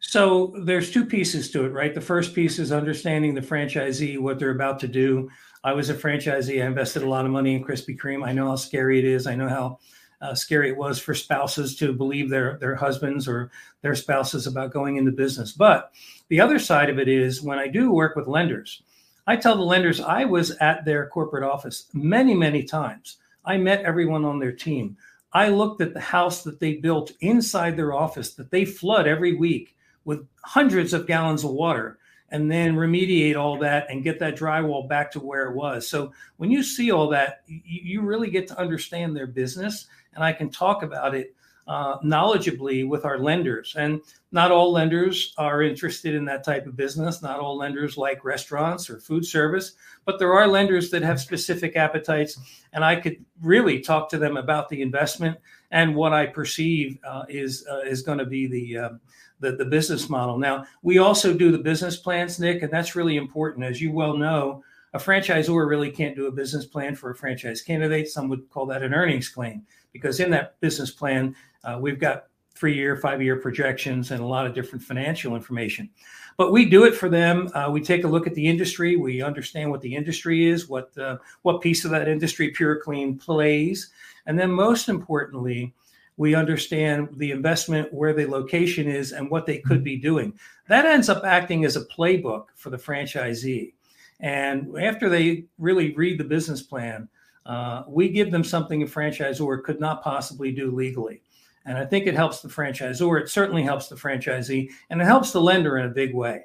So 0.00 0.54
there's 0.62 0.92
two 0.92 1.04
pieces 1.04 1.50
to 1.50 1.64
it, 1.64 1.72
right? 1.72 1.94
The 1.94 2.00
first 2.00 2.34
piece 2.34 2.58
is 2.58 2.70
understanding 2.70 3.34
the 3.34 3.40
franchisee, 3.40 4.18
what 4.18 4.38
they're 4.38 4.50
about 4.50 4.78
to 4.80 4.88
do. 4.88 5.28
I 5.64 5.72
was 5.72 5.90
a 5.90 5.94
franchisee. 5.94 6.62
I 6.62 6.66
invested 6.66 7.02
a 7.02 7.08
lot 7.08 7.24
of 7.24 7.32
money 7.32 7.54
in 7.54 7.64
Krispy 7.64 7.98
Kreme. 7.98 8.24
I 8.24 8.32
know 8.32 8.48
how 8.48 8.56
scary 8.56 8.98
it 9.00 9.04
is. 9.04 9.26
I 9.26 9.34
know 9.34 9.48
how 9.48 9.78
uh, 10.20 10.34
scary 10.34 10.70
it 10.70 10.76
was 10.76 10.98
for 10.98 11.14
spouses 11.14 11.76
to 11.76 11.92
believe 11.92 12.30
their 12.30 12.58
their 12.58 12.74
husbands 12.74 13.28
or 13.28 13.50
their 13.82 13.94
spouses 13.94 14.46
about 14.46 14.72
going 14.72 14.96
into 14.96 15.10
business. 15.10 15.52
But 15.52 15.92
the 16.28 16.40
other 16.40 16.58
side 16.58 16.90
of 16.90 16.98
it 16.98 17.08
is 17.08 17.42
when 17.42 17.58
I 17.58 17.68
do 17.68 17.92
work 17.92 18.16
with 18.16 18.28
lenders, 18.28 18.82
I 19.26 19.36
tell 19.36 19.56
the 19.56 19.62
lenders 19.62 20.00
I 20.00 20.24
was 20.24 20.52
at 20.60 20.84
their 20.84 21.08
corporate 21.08 21.44
office 21.44 21.88
many, 21.92 22.34
many 22.34 22.62
times. 22.62 23.18
I 23.44 23.56
met 23.56 23.84
everyone 23.84 24.24
on 24.24 24.38
their 24.38 24.52
team. 24.52 24.96
I 25.32 25.48
looked 25.48 25.80
at 25.80 25.92
the 25.92 26.00
house 26.00 26.42
that 26.44 26.60
they 26.60 26.74
built 26.74 27.12
inside 27.20 27.76
their 27.76 27.92
office 27.92 28.34
that 28.34 28.50
they 28.50 28.64
flood 28.64 29.06
every 29.06 29.34
week 29.34 29.74
with 30.04 30.26
hundreds 30.44 30.92
of 30.92 31.06
gallons 31.06 31.44
of 31.44 31.50
water 31.50 31.98
and 32.30 32.50
then 32.50 32.76
remediate 32.76 33.36
all 33.36 33.58
that 33.58 33.86
and 33.90 34.04
get 34.04 34.18
that 34.18 34.36
drywall 34.36 34.88
back 34.88 35.10
to 35.10 35.20
where 35.20 35.50
it 35.50 35.56
was. 35.56 35.88
So 35.88 36.12
when 36.36 36.50
you 36.50 36.62
see 36.62 36.90
all 36.90 37.08
that, 37.08 37.42
you, 37.46 37.60
you 37.64 38.00
really 38.02 38.30
get 38.30 38.46
to 38.48 38.58
understand 38.58 39.16
their 39.16 39.26
business. 39.26 39.86
And 40.14 40.22
I 40.22 40.32
can 40.32 40.50
talk 40.50 40.82
about 40.82 41.14
it 41.14 41.34
uh, 41.68 41.98
knowledgeably 42.00 42.88
with 42.88 43.04
our 43.04 43.18
lenders. 43.18 43.76
And 43.78 44.00
not 44.32 44.50
all 44.50 44.72
lenders 44.72 45.34
are 45.38 45.62
interested 45.62 46.14
in 46.14 46.24
that 46.24 46.42
type 46.42 46.66
of 46.66 46.76
business. 46.76 47.22
Not 47.22 47.40
all 47.40 47.56
lenders 47.56 47.96
like 47.96 48.24
restaurants 48.24 48.88
or 48.88 48.98
food 48.98 49.24
service, 49.24 49.74
but 50.04 50.18
there 50.18 50.32
are 50.32 50.48
lenders 50.48 50.90
that 50.90 51.02
have 51.02 51.20
specific 51.20 51.76
appetites. 51.76 52.38
And 52.72 52.84
I 52.84 52.96
could 52.96 53.24
really 53.42 53.80
talk 53.80 54.08
to 54.10 54.18
them 54.18 54.36
about 54.36 54.68
the 54.68 54.82
investment 54.82 55.38
and 55.70 55.94
what 55.94 56.14
I 56.14 56.26
perceive 56.26 56.98
uh, 57.04 57.24
is 57.28 57.66
uh, 57.70 57.80
is 57.80 58.02
going 58.02 58.18
to 58.18 58.24
be 58.24 58.46
the 58.46 58.78
um, 58.78 59.00
the, 59.40 59.52
the 59.52 59.64
business 59.64 60.08
model. 60.08 60.38
Now, 60.38 60.64
we 60.82 60.98
also 60.98 61.32
do 61.32 61.52
the 61.52 61.58
business 61.58 61.96
plans, 61.96 62.40
Nick, 62.40 62.62
and 62.62 62.72
that's 62.72 62.96
really 62.96 63.16
important. 63.16 63.64
As 63.64 63.80
you 63.80 63.92
well 63.92 64.16
know, 64.16 64.64
a 64.94 64.98
franchisor 64.98 65.68
really 65.68 65.90
can't 65.90 66.16
do 66.16 66.26
a 66.26 66.32
business 66.32 66.64
plan 66.64 66.96
for 66.96 67.10
a 67.10 67.14
franchise 67.14 67.62
candidate. 67.62 68.08
Some 68.08 68.28
would 68.30 68.48
call 68.50 68.66
that 68.66 68.82
an 68.82 68.94
earnings 68.94 69.28
claim 69.28 69.64
because 69.92 70.20
in 70.20 70.30
that 70.30 70.58
business 70.60 70.90
plan, 70.90 71.34
uh, 71.64 71.78
we've 71.80 72.00
got 72.00 72.26
three 72.54 72.74
year, 72.74 72.96
five 72.96 73.22
year 73.22 73.36
projections 73.36 74.10
and 74.10 74.20
a 74.20 74.26
lot 74.26 74.46
of 74.46 74.54
different 74.54 74.82
financial 74.82 75.36
information. 75.36 75.88
But 76.36 76.52
we 76.52 76.64
do 76.64 76.84
it 76.84 76.94
for 76.94 77.08
them. 77.08 77.50
Uh, 77.54 77.68
we 77.70 77.80
take 77.80 78.04
a 78.04 78.08
look 78.08 78.26
at 78.26 78.34
the 78.34 78.46
industry. 78.46 78.96
We 78.96 79.22
understand 79.22 79.70
what 79.70 79.80
the 79.80 79.94
industry 79.94 80.46
is, 80.46 80.68
what 80.68 80.96
uh, 80.98 81.18
what 81.42 81.60
piece 81.60 81.84
of 81.84 81.90
that 81.90 82.08
industry 82.08 82.52
PuraClean 82.52 83.20
plays, 83.20 83.90
and 84.26 84.38
then 84.38 84.50
most 84.50 84.88
importantly, 84.88 85.74
We 86.18 86.34
understand 86.34 87.10
the 87.16 87.30
investment, 87.30 87.94
where 87.94 88.12
the 88.12 88.26
location 88.26 88.88
is, 88.88 89.12
and 89.12 89.30
what 89.30 89.46
they 89.46 89.58
could 89.58 89.84
be 89.84 89.96
doing. 89.96 90.36
That 90.66 90.84
ends 90.84 91.08
up 91.08 91.24
acting 91.24 91.64
as 91.64 91.76
a 91.76 91.84
playbook 91.84 92.46
for 92.56 92.70
the 92.70 92.76
franchisee. 92.76 93.72
And 94.18 94.76
after 94.80 95.08
they 95.08 95.44
really 95.58 95.94
read 95.94 96.18
the 96.18 96.24
business 96.24 96.60
plan, 96.60 97.08
uh, 97.46 97.84
we 97.86 98.08
give 98.08 98.32
them 98.32 98.42
something 98.42 98.82
a 98.82 98.86
franchisor 98.86 99.62
could 99.62 99.78
not 99.78 100.02
possibly 100.02 100.50
do 100.50 100.72
legally. 100.72 101.22
And 101.68 101.78
I 101.78 101.84
think 101.84 102.06
it 102.06 102.14
helps 102.14 102.40
the 102.40 102.48
franchisor. 102.48 103.06
Or 103.06 103.18
it 103.18 103.28
certainly 103.28 103.62
helps 103.62 103.88
the 103.88 103.94
franchisee, 103.94 104.70
and 104.90 105.00
it 105.00 105.04
helps 105.04 105.30
the 105.30 105.40
lender 105.40 105.78
in 105.78 105.86
a 105.86 105.90
big 105.90 106.14
way. 106.14 106.44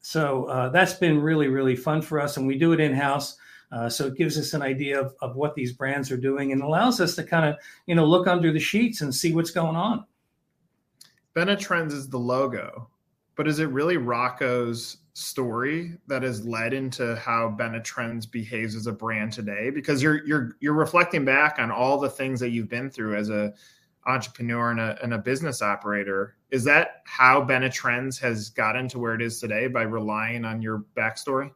So 0.00 0.44
uh, 0.44 0.70
that's 0.70 0.94
been 0.94 1.20
really, 1.20 1.48
really 1.48 1.76
fun 1.76 2.00
for 2.00 2.20
us. 2.20 2.36
And 2.36 2.46
we 2.46 2.56
do 2.56 2.72
it 2.72 2.80
in 2.80 2.94
house. 2.94 3.36
Uh, 3.72 3.88
so 3.88 4.06
it 4.06 4.16
gives 4.16 4.38
us 4.38 4.54
an 4.54 4.62
idea 4.62 5.00
of, 5.00 5.14
of 5.20 5.36
what 5.36 5.54
these 5.54 5.72
brands 5.72 6.10
are 6.10 6.16
doing 6.16 6.52
and 6.52 6.62
allows 6.62 7.00
us 7.00 7.14
to 7.16 7.22
kind 7.22 7.46
of, 7.46 7.56
you 7.86 7.94
know, 7.94 8.04
look 8.04 8.26
under 8.26 8.52
the 8.52 8.58
sheets 8.58 9.00
and 9.00 9.14
see 9.14 9.32
what's 9.32 9.52
going 9.52 9.76
on. 9.76 10.04
Benetrends 11.34 11.92
is 11.92 12.08
the 12.08 12.18
logo, 12.18 12.88
but 13.36 13.46
is 13.46 13.60
it 13.60 13.66
really 13.66 13.96
Rocco's 13.96 14.96
story 15.12 15.96
that 16.08 16.22
has 16.22 16.44
led 16.44 16.72
into 16.72 17.14
how 17.16 17.54
Benetrends 17.56 18.26
behaves 18.26 18.74
as 18.74 18.88
a 18.88 18.92
brand 18.92 19.32
today? 19.32 19.70
Because 19.70 20.02
you're 20.02 20.26
you're 20.26 20.56
you're 20.58 20.72
reflecting 20.72 21.24
back 21.24 21.60
on 21.60 21.70
all 21.70 22.00
the 22.00 22.10
things 22.10 22.40
that 22.40 22.50
you've 22.50 22.68
been 22.68 22.90
through 22.90 23.14
as 23.14 23.30
a 23.30 23.54
entrepreneur 24.06 24.70
and 24.70 24.80
a, 24.80 24.98
and 25.02 25.14
a 25.14 25.18
business 25.18 25.62
operator. 25.62 26.36
Is 26.50 26.64
that 26.64 27.02
how 27.04 27.44
Benetrends 27.44 28.18
has 28.20 28.50
gotten 28.50 28.88
to 28.88 28.98
where 28.98 29.14
it 29.14 29.22
is 29.22 29.40
today 29.40 29.66
by 29.66 29.82
relying 29.82 30.44
on 30.44 30.62
your 30.62 30.84
backstory? 30.96 31.50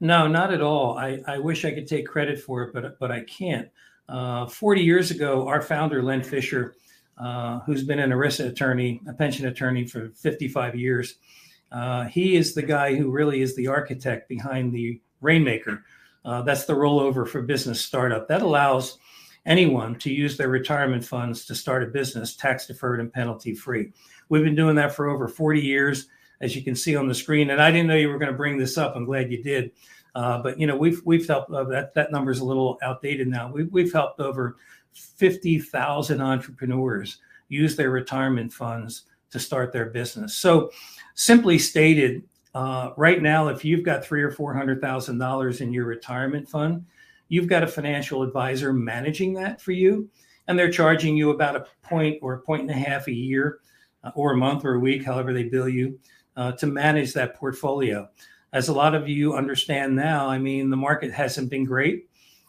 No, 0.00 0.28
not 0.28 0.52
at 0.52 0.60
all. 0.60 0.96
I, 0.96 1.20
I 1.26 1.38
wish 1.38 1.64
I 1.64 1.72
could 1.72 1.88
take 1.88 2.06
credit 2.06 2.40
for 2.40 2.62
it, 2.62 2.72
but 2.72 2.98
but 2.98 3.10
I 3.10 3.24
can't. 3.24 3.68
Uh, 4.08 4.46
40 4.46 4.82
years 4.82 5.10
ago, 5.10 5.46
our 5.48 5.60
founder, 5.60 6.02
Len 6.02 6.22
Fisher, 6.22 6.76
uh, 7.18 7.60
who's 7.60 7.84
been 7.84 7.98
an 7.98 8.10
ERISA 8.10 8.48
attorney, 8.48 9.02
a 9.08 9.12
pension 9.12 9.46
attorney 9.46 9.86
for 9.86 10.10
55 10.10 10.76
years, 10.76 11.16
uh, 11.72 12.04
he 12.04 12.36
is 12.36 12.54
the 12.54 12.62
guy 12.62 12.94
who 12.94 13.10
really 13.10 13.42
is 13.42 13.54
the 13.54 13.66
architect 13.66 14.28
behind 14.28 14.72
the 14.72 15.00
Rainmaker. 15.20 15.84
Uh, 16.24 16.42
that's 16.42 16.64
the 16.64 16.74
rollover 16.74 17.28
for 17.28 17.42
business 17.42 17.80
startup. 17.80 18.28
That 18.28 18.42
allows 18.42 18.98
anyone 19.48 19.96
to 19.96 20.12
use 20.12 20.36
their 20.36 20.48
retirement 20.48 21.04
funds 21.04 21.44
to 21.46 21.54
start 21.54 21.82
a 21.82 21.86
business 21.86 22.36
tax 22.36 22.66
deferred 22.66 23.00
and 23.00 23.12
penalty 23.12 23.54
free. 23.54 23.92
We've 24.28 24.44
been 24.44 24.54
doing 24.54 24.76
that 24.76 24.94
for 24.94 25.08
over 25.08 25.26
40 25.26 25.60
years, 25.60 26.06
as 26.40 26.54
you 26.54 26.62
can 26.62 26.76
see 26.76 26.94
on 26.94 27.08
the 27.08 27.14
screen. 27.14 27.50
And 27.50 27.60
I 27.60 27.70
didn't 27.70 27.88
know 27.88 27.96
you 27.96 28.10
were 28.10 28.18
going 28.18 28.30
to 28.30 28.36
bring 28.36 28.58
this 28.58 28.78
up. 28.78 28.94
I'm 28.94 29.06
glad 29.06 29.32
you 29.32 29.42
did. 29.42 29.72
Uh, 30.14 30.42
but 30.42 30.60
you 30.60 30.66
know, 30.66 30.76
we've 30.76 31.00
we've 31.04 31.26
helped 31.26 31.50
uh, 31.50 31.64
that 31.64 31.94
that 31.94 32.12
number 32.12 32.30
is 32.30 32.40
a 32.40 32.44
little 32.44 32.78
outdated 32.82 33.28
now. 33.28 33.50
We've 33.50 33.70
we've 33.72 33.92
helped 33.92 34.20
over 34.20 34.56
50,000 34.92 36.20
entrepreneurs 36.20 37.18
use 37.48 37.76
their 37.76 37.90
retirement 37.90 38.52
funds 38.52 39.04
to 39.30 39.38
start 39.38 39.72
their 39.72 39.86
business. 39.86 40.34
So, 40.34 40.70
simply 41.14 41.58
stated, 41.58 42.22
uh, 42.54 42.90
right 42.96 43.22
now, 43.22 43.48
if 43.48 43.64
you've 43.64 43.84
got 43.84 44.04
three 44.04 44.22
or 44.22 44.30
four 44.30 44.54
hundred 44.54 44.80
thousand 44.80 45.18
dollars 45.18 45.60
in 45.60 45.72
your 45.72 45.84
retirement 45.84 46.48
fund, 46.48 46.84
you've 47.28 47.46
got 47.46 47.62
a 47.62 47.66
financial 47.66 48.22
advisor 48.22 48.72
managing 48.72 49.34
that 49.34 49.60
for 49.60 49.72
you, 49.72 50.08
and 50.46 50.58
they're 50.58 50.70
charging 50.70 51.16
you 51.16 51.30
about 51.30 51.56
a 51.56 51.66
point 51.82 52.18
or 52.22 52.34
a 52.34 52.40
point 52.40 52.62
and 52.62 52.70
a 52.70 52.74
half 52.74 53.06
a 53.08 53.12
year, 53.12 53.60
uh, 54.04 54.10
or 54.14 54.32
a 54.32 54.36
month 54.36 54.64
or 54.64 54.74
a 54.74 54.80
week, 54.80 55.04
however 55.04 55.32
they 55.32 55.44
bill 55.44 55.68
you, 55.68 55.98
uh, 56.36 56.52
to 56.52 56.66
manage 56.66 57.12
that 57.12 57.34
portfolio. 57.34 58.08
As 58.52 58.68
a 58.68 58.72
lot 58.72 58.94
of 58.94 59.08
you 59.08 59.34
understand 59.34 59.94
now, 59.94 60.28
I 60.28 60.38
mean, 60.38 60.70
the 60.70 60.76
market 60.76 61.12
hasn't 61.12 61.50
been 61.50 61.64
great. 61.64 62.08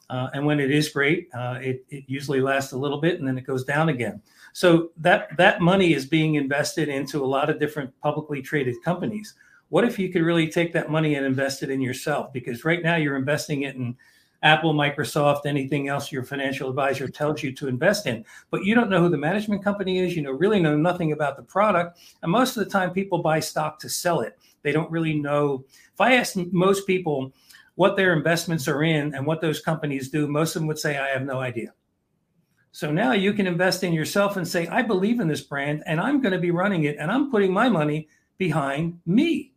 Uh, 0.09 0.27
and 0.33 0.45
when 0.45 0.59
it 0.59 0.71
is 0.71 0.89
great, 0.89 1.29
uh, 1.35 1.59
it, 1.61 1.85
it, 1.89 2.03
usually 2.07 2.41
lasts 2.41 2.71
a 2.71 2.77
little 2.77 2.99
bit 2.99 3.19
and 3.19 3.27
then 3.27 3.37
it 3.37 3.45
goes 3.45 3.63
down 3.63 3.89
again. 3.89 4.19
So 4.53 4.89
that 4.97 5.37
that 5.37 5.61
money 5.61 5.93
is 5.93 6.05
being 6.05 6.35
invested 6.35 6.89
into 6.89 7.23
a 7.23 7.27
lot 7.27 7.49
of 7.49 7.59
different 7.59 7.93
publicly 8.01 8.41
traded 8.41 8.75
companies. 8.83 9.35
What 9.69 9.83
if 9.83 9.99
you 9.99 10.09
could 10.09 10.23
really 10.23 10.49
take 10.49 10.73
that 10.73 10.89
money 10.89 11.13
and 11.13 11.25
invest 11.25 11.61
it 11.61 11.69
in 11.69 11.79
yourself? 11.79 12.33
Because 12.33 12.65
right 12.65 12.81
now 12.81 12.95
you're 12.95 13.17
investing 13.17 13.63
it 13.63 13.75
in 13.75 13.95
Apple, 14.41 14.73
Microsoft, 14.73 15.45
anything 15.45 15.89
else 15.89 16.11
your 16.11 16.23
financial 16.23 16.69
advisor 16.69 17.07
tells 17.07 17.43
you 17.43 17.51
to 17.53 17.67
invest 17.67 18.07
in, 18.07 18.23
but 18.51 18.63
you 18.63 18.73
don't 18.73 18.89
know 18.89 19.01
who 19.01 19.09
the 19.09 19.17
management 19.17 19.63
company 19.63 19.99
is. 19.99 20.15
You 20.15 20.21
know, 20.21 20.31
really 20.31 20.61
know 20.61 20.77
nothing 20.77 21.11
about 21.11 21.35
the 21.35 21.43
product, 21.43 21.99
and 22.23 22.31
most 22.31 22.55
of 22.55 22.63
the 22.63 22.69
time 22.69 22.91
people 22.91 23.21
buy 23.21 23.39
stock 23.39 23.79
to 23.79 23.89
sell 23.89 24.21
it. 24.21 24.37
They 24.61 24.71
don't 24.71 24.91
really 24.91 25.19
know. 25.19 25.65
If 25.93 26.01
I 26.01 26.15
ask 26.15 26.35
most 26.35 26.87
people 26.87 27.33
what 27.75 27.95
their 27.95 28.13
investments 28.13 28.67
are 28.67 28.83
in 28.83 29.15
and 29.15 29.25
what 29.25 29.39
those 29.39 29.61
companies 29.61 30.09
do, 30.09 30.27
most 30.27 30.55
of 30.55 30.61
them 30.61 30.67
would 30.67 30.79
say, 30.79 30.97
I 30.97 31.07
have 31.07 31.23
no 31.23 31.39
idea. 31.39 31.73
So 32.71 32.91
now 32.91 33.13
you 33.13 33.33
can 33.33 33.47
invest 33.47 33.83
in 33.83 33.93
yourself 33.93 34.37
and 34.37 34.47
say, 34.47 34.67
I 34.67 34.81
believe 34.81 35.19
in 35.19 35.27
this 35.27 35.41
brand 35.41 35.83
and 35.85 35.99
I'm 35.99 36.21
going 36.21 36.33
to 36.33 36.39
be 36.39 36.51
running 36.51 36.83
it 36.83 36.97
and 36.99 37.09
I'm 37.09 37.31
putting 37.31 37.51
my 37.51 37.69
money 37.69 38.07
behind 38.37 38.99
me 39.05 39.53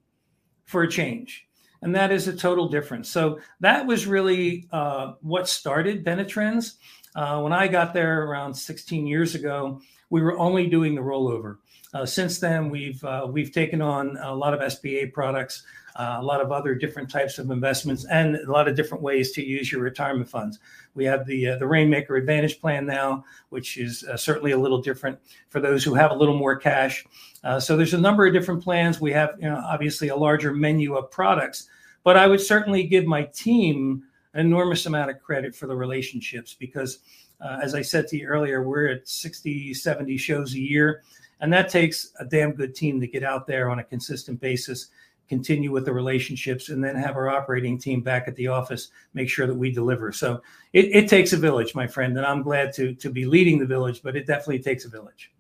for 0.65 0.85
a 0.85 0.89
change. 0.89 1.47
And 1.83 1.95
that 1.97 2.13
is 2.13 2.29
a 2.29 2.37
total 2.37 2.69
difference. 2.69 3.11
So 3.11 3.41
that 3.61 3.87
was 3.87 4.07
really 4.07 4.69
uh, 4.73 5.15
what 5.21 5.49
started 5.49 6.05
Benetrends. 6.05 6.75
Uh, 7.15 7.41
when 7.41 7.53
I 7.53 7.69
got 7.69 7.93
there 7.93 8.25
around 8.25 8.55
16 8.55 9.07
years 9.07 9.35
ago, 9.35 9.81
we 10.09 10.23
were 10.23 10.39
only 10.39 10.69
doing 10.69 10.95
the 10.95 11.01
rollover. 11.03 11.59
Uh, 11.93 12.07
since 12.07 12.39
then, 12.39 12.71
we've 12.71 13.05
uh, 13.05 13.27
we've 13.31 13.53
taken 13.53 13.83
on 13.83 14.17
a 14.17 14.35
lot 14.35 14.55
of 14.55 14.61
SBA 14.61 15.13
products 15.13 15.65
uh, 15.95 16.17
a 16.21 16.23
lot 16.23 16.41
of 16.41 16.51
other 16.51 16.75
different 16.75 17.11
types 17.11 17.39
of 17.39 17.51
investments, 17.51 18.07
and 18.07 18.37
a 18.37 18.51
lot 18.51 18.67
of 18.67 18.75
different 18.75 19.03
ways 19.03 19.31
to 19.33 19.45
use 19.45 19.71
your 19.71 19.83
retirement 19.83 20.27
funds. 20.27 20.59
We 20.95 21.05
have 21.05 21.27
the 21.27 21.49
uh, 21.49 21.59
the 21.59 21.67
Rainmaker 21.67 22.17
Advantage 22.17 22.63
Plan 22.63 22.87
now, 22.87 23.27
which 23.51 23.77
is 23.77 24.03
certainly 24.17 24.53
a 24.53 24.59
little 24.59 24.81
different 24.81 25.19
for 25.51 25.61
those 25.61 25.85
who 25.85 25.93
have 25.93 26.11
a 26.11 26.15
little 26.15 26.39
more 26.39 26.57
cash. 26.57 27.05
Uh, 27.45 27.59
so 27.59 27.77
there's 27.77 27.95
a 27.95 28.01
number 28.01 28.27
of 28.27 28.33
different 28.33 28.63
plans. 28.63 29.01
We 29.01 29.13
have, 29.13 29.35
you 29.39 29.49
know, 29.49 29.63
obviously 29.67 30.09
a 30.09 30.17
larger 30.17 30.53
menu 30.53 30.95
of 30.95 31.11
products, 31.11 31.69
but 32.05 32.17
I 32.17 32.27
would 32.27 32.41
certainly 32.41 32.85
give 32.85 33.05
my 33.05 33.25
team 33.25 34.05
an 34.35 34.47
enormous 34.47 34.87
amount 34.87 35.11
of 35.11 35.21
credit 35.21 35.55
for 35.55 35.67
the 35.67 35.77
relationships 35.77 36.55
because, 36.59 37.01
uh, 37.41 37.59
as 37.63 37.75
I 37.75 37.83
said 37.83 38.07
to 38.09 38.19
you 38.19 38.27
earlier, 38.27 38.63
we're 38.63 38.89
at 38.89 39.09
60, 39.09 39.75
70 39.75 40.17
shows 40.17 40.55
a 40.55 40.61
year. 40.61 41.03
And 41.41 41.53
that 41.53 41.69
takes 41.69 42.13
a 42.21 42.25
damn 42.25 42.53
good 42.53 42.75
team 42.75 43.01
to 43.01 43.07
get 43.07 43.25
out 43.25 43.47
there 43.47 43.69
on 43.69 43.81
a 43.81 43.85
consistent 43.85 44.41
basis 44.41 44.89
continue 45.33 45.73
with 45.73 45.87
the 45.87 45.93
relationships, 45.93 46.69
and 46.69 46.85
then 46.85 46.95
have 46.95 47.17
our 47.17 47.31
operating 47.31 47.79
team 47.79 48.03
back 48.03 48.29
at 48.29 48.37
the 48.37 48.49
office 48.49 48.91
make 49.15 49.31
sure 49.31 49.47
that 49.47 49.55
we 49.55 49.73
deliver. 49.73 50.13
So 50.13 50.43
it, 50.75 50.95
it 50.95 51.09
takes 51.09 51.33
a 51.33 51.39
village, 51.39 51.75
my 51.75 51.87
friend, 51.87 52.15
and 52.19 52.27
I'm 52.27 52.43
glad 52.43 52.71
to 52.75 52.95
to 52.97 53.09
be 53.09 53.25
leading 53.25 53.59
the 53.59 53.65
village, 53.65 54.03
but 54.03 54.15
it 54.15 54.27
definitely 54.27 54.59
takes 54.59 54.85
a 54.85 54.91
village. 54.91 55.32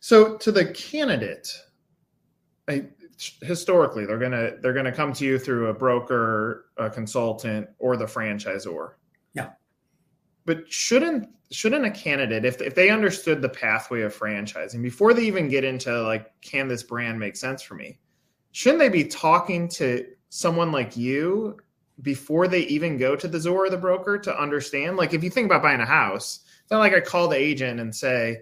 So 0.00 0.36
to 0.38 0.50
the 0.50 0.66
candidate, 0.66 1.48
I, 2.68 2.86
historically 3.42 4.06
they're 4.06 4.18
gonna 4.18 4.52
they're 4.60 4.72
gonna 4.72 4.92
come 4.92 5.12
to 5.14 5.24
you 5.24 5.38
through 5.38 5.68
a 5.68 5.74
broker, 5.74 6.66
a 6.76 6.90
consultant, 6.90 7.68
or 7.78 7.96
the 7.96 8.06
franchisor. 8.06 8.92
Yeah. 9.34 9.50
But 10.46 10.70
shouldn't 10.72 11.28
shouldn't 11.50 11.84
a 11.84 11.90
candidate 11.90 12.44
if 12.44 12.60
if 12.60 12.74
they 12.74 12.90
understood 12.90 13.42
the 13.42 13.48
pathway 13.48 14.02
of 14.02 14.16
franchising 14.16 14.82
before 14.82 15.14
they 15.14 15.22
even 15.22 15.48
get 15.48 15.64
into 15.64 16.02
like 16.02 16.32
can 16.40 16.68
this 16.68 16.82
brand 16.82 17.18
make 17.18 17.36
sense 17.36 17.60
for 17.60 17.74
me 17.74 17.98
shouldn't 18.52 18.80
they 18.80 18.88
be 18.88 19.04
talking 19.04 19.68
to 19.68 20.06
someone 20.28 20.72
like 20.72 20.96
you 20.96 21.56
before 22.02 22.48
they 22.48 22.60
even 22.62 22.96
go 22.96 23.14
to 23.14 23.28
the 23.28 23.38
Zor 23.38 23.66
or 23.66 23.70
the 23.70 23.76
broker 23.76 24.18
to 24.18 24.40
understand? 24.40 24.96
Like, 24.96 25.14
if 25.14 25.22
you 25.22 25.30
think 25.30 25.46
about 25.46 25.62
buying 25.62 25.80
a 25.80 25.86
house, 25.86 26.40
it's 26.62 26.70
not 26.70 26.78
like 26.78 26.94
I 26.94 27.00
call 27.00 27.28
the 27.28 27.36
agent 27.36 27.80
and 27.80 27.94
say, 27.94 28.38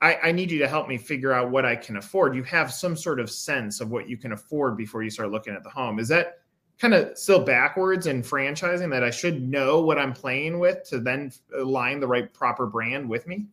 I, 0.00 0.16
I, 0.24 0.32
need 0.32 0.50
you 0.50 0.58
to 0.60 0.68
help 0.68 0.88
me 0.88 0.96
figure 0.96 1.32
out 1.32 1.50
what 1.50 1.66
I 1.66 1.76
can 1.76 1.96
afford. 1.96 2.34
You 2.34 2.42
have 2.44 2.72
some 2.72 2.96
sort 2.96 3.20
of 3.20 3.30
sense 3.30 3.80
of 3.80 3.90
what 3.90 4.08
you 4.08 4.16
can 4.16 4.32
afford 4.32 4.76
before 4.76 5.02
you 5.02 5.10
start 5.10 5.30
looking 5.30 5.54
at 5.54 5.62
the 5.62 5.70
home. 5.70 5.98
Is 5.98 6.08
that 6.08 6.38
kind 6.78 6.94
of 6.94 7.16
still 7.18 7.44
backwards 7.44 8.06
in 8.06 8.22
franchising 8.22 8.90
that 8.90 9.04
I 9.04 9.10
should 9.10 9.46
know 9.46 9.82
what 9.82 9.98
I'm 9.98 10.14
playing 10.14 10.58
with 10.58 10.88
to 10.88 10.98
then 10.98 11.30
align 11.56 12.00
the 12.00 12.06
right 12.06 12.32
proper 12.32 12.66
brand 12.66 13.08
with 13.08 13.26
me? 13.26 13.46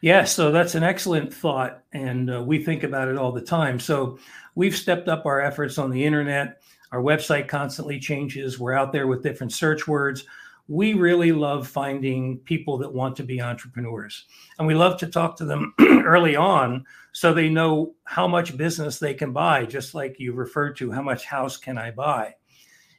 Yeah, 0.00 0.24
so 0.24 0.52
that's 0.52 0.74
an 0.74 0.82
excellent 0.82 1.32
thought, 1.34 1.82
and 1.92 2.32
uh, 2.32 2.42
we 2.42 2.62
think 2.62 2.84
about 2.84 3.08
it 3.08 3.16
all 3.16 3.32
the 3.32 3.40
time. 3.40 3.80
So 3.80 4.18
we've 4.54 4.76
stepped 4.76 5.08
up 5.08 5.26
our 5.26 5.40
efforts 5.40 5.78
on 5.78 5.90
the 5.90 6.04
internet. 6.04 6.62
Our 6.92 7.02
website 7.02 7.48
constantly 7.48 7.98
changes. 7.98 8.58
We're 8.58 8.74
out 8.74 8.92
there 8.92 9.06
with 9.06 9.22
different 9.22 9.52
search 9.52 9.88
words. 9.88 10.24
We 10.66 10.94
really 10.94 11.32
love 11.32 11.68
finding 11.68 12.38
people 12.38 12.78
that 12.78 12.92
want 12.92 13.16
to 13.16 13.22
be 13.22 13.40
entrepreneurs, 13.40 14.24
and 14.58 14.66
we 14.66 14.74
love 14.74 14.98
to 15.00 15.06
talk 15.06 15.36
to 15.36 15.44
them 15.44 15.74
early 15.80 16.36
on 16.36 16.84
so 17.12 17.32
they 17.32 17.48
know 17.48 17.94
how 18.04 18.26
much 18.26 18.56
business 18.56 18.98
they 18.98 19.14
can 19.14 19.32
buy, 19.32 19.66
just 19.66 19.94
like 19.94 20.18
you 20.18 20.32
referred 20.32 20.76
to. 20.78 20.90
How 20.90 21.02
much 21.02 21.26
house 21.26 21.56
can 21.56 21.76
I 21.76 21.90
buy? 21.90 22.34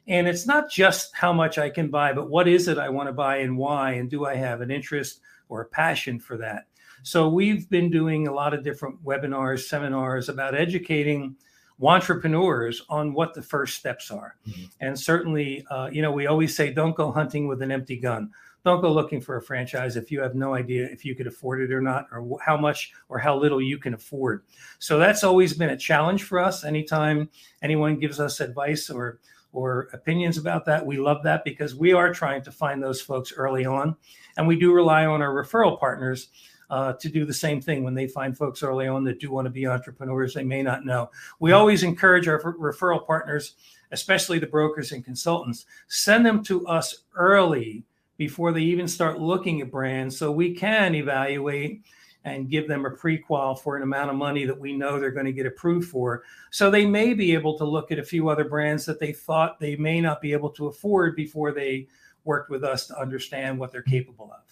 And 0.08 0.28
it's 0.28 0.46
not 0.46 0.70
just 0.70 1.14
how 1.14 1.32
much 1.32 1.58
I 1.58 1.68
can 1.68 1.90
buy, 1.90 2.12
but 2.12 2.30
what 2.30 2.46
is 2.46 2.68
it 2.68 2.78
I 2.78 2.88
want 2.88 3.08
to 3.08 3.12
buy 3.12 3.38
and 3.38 3.58
why? 3.58 3.92
And 3.92 4.08
do 4.08 4.24
I 4.24 4.36
have 4.36 4.60
an 4.60 4.70
interest 4.70 5.20
or 5.48 5.62
a 5.62 5.66
passion 5.66 6.20
for 6.20 6.36
that? 6.38 6.66
So 7.02 7.28
we've 7.28 7.68
been 7.68 7.90
doing 7.90 8.26
a 8.26 8.32
lot 8.32 8.54
of 8.54 8.64
different 8.64 9.04
webinars, 9.04 9.66
seminars 9.68 10.28
about 10.28 10.54
educating 10.54 11.36
entrepreneurs 11.82 12.82
on 12.88 13.12
what 13.12 13.34
the 13.34 13.42
first 13.42 13.76
steps 13.76 14.10
are. 14.10 14.36
Mm-hmm. 14.48 14.64
And 14.80 14.98
certainly, 14.98 15.66
uh, 15.70 15.88
you 15.92 16.02
know, 16.02 16.12
we 16.12 16.26
always 16.26 16.56
say 16.56 16.72
don't 16.72 16.96
go 16.96 17.12
hunting 17.12 17.48
with 17.48 17.62
an 17.62 17.70
empty 17.70 17.96
gun. 17.96 18.30
Don't 18.64 18.80
go 18.80 18.92
looking 18.92 19.20
for 19.20 19.36
a 19.36 19.42
franchise 19.42 19.96
if 19.96 20.10
you 20.10 20.20
have 20.20 20.34
no 20.34 20.54
idea 20.54 20.86
if 20.86 21.04
you 21.04 21.14
could 21.14 21.28
afford 21.28 21.60
it 21.60 21.70
or 21.70 21.80
not, 21.80 22.08
or 22.10 22.36
how 22.44 22.56
much 22.56 22.92
or 23.08 23.16
how 23.16 23.36
little 23.36 23.62
you 23.62 23.78
can 23.78 23.94
afford. 23.94 24.42
So 24.80 24.98
that's 24.98 25.22
always 25.22 25.52
been 25.52 25.70
a 25.70 25.76
challenge 25.76 26.24
for 26.24 26.40
us. 26.40 26.64
Anytime 26.64 27.28
anyone 27.62 28.00
gives 28.00 28.18
us 28.18 28.40
advice 28.40 28.90
or 28.90 29.20
or 29.52 29.88
opinions 29.92 30.36
about 30.36 30.64
that, 30.64 30.84
we 30.84 30.98
love 30.98 31.22
that 31.22 31.44
because 31.44 31.76
we 31.76 31.92
are 31.92 32.12
trying 32.12 32.42
to 32.42 32.50
find 32.50 32.82
those 32.82 33.00
folks 33.00 33.32
early 33.36 33.64
on, 33.64 33.94
and 34.36 34.48
we 34.48 34.58
do 34.58 34.72
rely 34.72 35.06
on 35.06 35.22
our 35.22 35.32
referral 35.32 35.78
partners 35.78 36.28
uh, 36.70 36.94
to 36.94 37.08
do 37.08 37.24
the 37.24 37.34
same 37.34 37.60
thing 37.60 37.84
when 37.84 37.94
they 37.94 38.06
find 38.06 38.36
folks 38.36 38.62
early 38.62 38.88
on 38.88 39.04
that 39.04 39.20
do 39.20 39.30
want 39.30 39.46
to 39.46 39.50
be 39.50 39.66
entrepreneurs 39.66 40.34
they 40.34 40.44
may 40.44 40.62
not 40.62 40.84
know. 40.84 41.10
We 41.38 41.52
always 41.52 41.82
encourage 41.82 42.28
our 42.28 42.40
referral 42.40 43.06
partners, 43.06 43.54
especially 43.92 44.38
the 44.38 44.46
brokers 44.46 44.92
and 44.92 45.04
consultants, 45.04 45.66
send 45.88 46.26
them 46.26 46.42
to 46.44 46.66
us 46.66 47.02
early 47.14 47.84
before 48.16 48.52
they 48.52 48.62
even 48.62 48.88
start 48.88 49.20
looking 49.20 49.60
at 49.60 49.70
brands 49.70 50.18
so 50.18 50.32
we 50.32 50.54
can 50.54 50.94
evaluate 50.94 51.82
and 52.24 52.50
give 52.50 52.66
them 52.66 52.84
a 52.84 52.90
pre-qual 52.90 53.54
for 53.54 53.76
an 53.76 53.84
amount 53.84 54.10
of 54.10 54.16
money 54.16 54.44
that 54.44 54.58
we 54.58 54.76
know 54.76 54.98
they're 54.98 55.12
going 55.12 55.26
to 55.26 55.32
get 55.32 55.46
approved 55.46 55.88
for. 55.88 56.24
So 56.50 56.70
they 56.70 56.84
may 56.84 57.14
be 57.14 57.32
able 57.32 57.56
to 57.58 57.64
look 57.64 57.92
at 57.92 58.00
a 58.00 58.04
few 58.04 58.28
other 58.28 58.44
brands 58.44 58.84
that 58.86 58.98
they 58.98 59.12
thought 59.12 59.60
they 59.60 59.76
may 59.76 60.00
not 60.00 60.20
be 60.20 60.32
able 60.32 60.50
to 60.50 60.66
afford 60.66 61.14
before 61.14 61.52
they 61.52 61.86
worked 62.24 62.50
with 62.50 62.64
us 62.64 62.88
to 62.88 62.98
understand 62.98 63.56
what 63.56 63.70
they're 63.70 63.82
capable 63.82 64.32
of. 64.32 64.42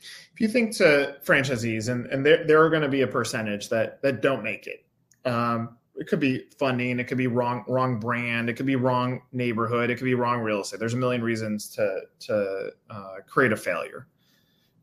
If 0.00 0.40
you 0.40 0.48
think 0.48 0.76
to 0.76 1.16
franchisees, 1.24 1.88
and, 1.88 2.06
and 2.06 2.24
there, 2.24 2.46
there 2.46 2.62
are 2.62 2.70
going 2.70 2.82
to 2.82 2.88
be 2.88 3.02
a 3.02 3.06
percentage 3.06 3.68
that 3.70 4.00
that 4.02 4.22
don't 4.22 4.42
make 4.42 4.66
it. 4.66 4.84
Um, 5.28 5.76
it 5.96 6.06
could 6.06 6.20
be 6.20 6.44
funding, 6.58 7.00
it 7.00 7.08
could 7.08 7.18
be 7.18 7.26
wrong 7.26 7.64
wrong 7.66 7.98
brand, 7.98 8.48
it 8.48 8.54
could 8.54 8.66
be 8.66 8.76
wrong 8.76 9.22
neighborhood, 9.32 9.90
it 9.90 9.96
could 9.96 10.04
be 10.04 10.14
wrong 10.14 10.40
real 10.40 10.60
estate. 10.60 10.78
There's 10.78 10.94
a 10.94 10.98
million 10.98 11.22
reasons 11.22 11.68
to 11.70 12.02
to 12.20 12.70
uh, 12.88 13.14
create 13.26 13.52
a 13.52 13.56
failure. 13.56 14.06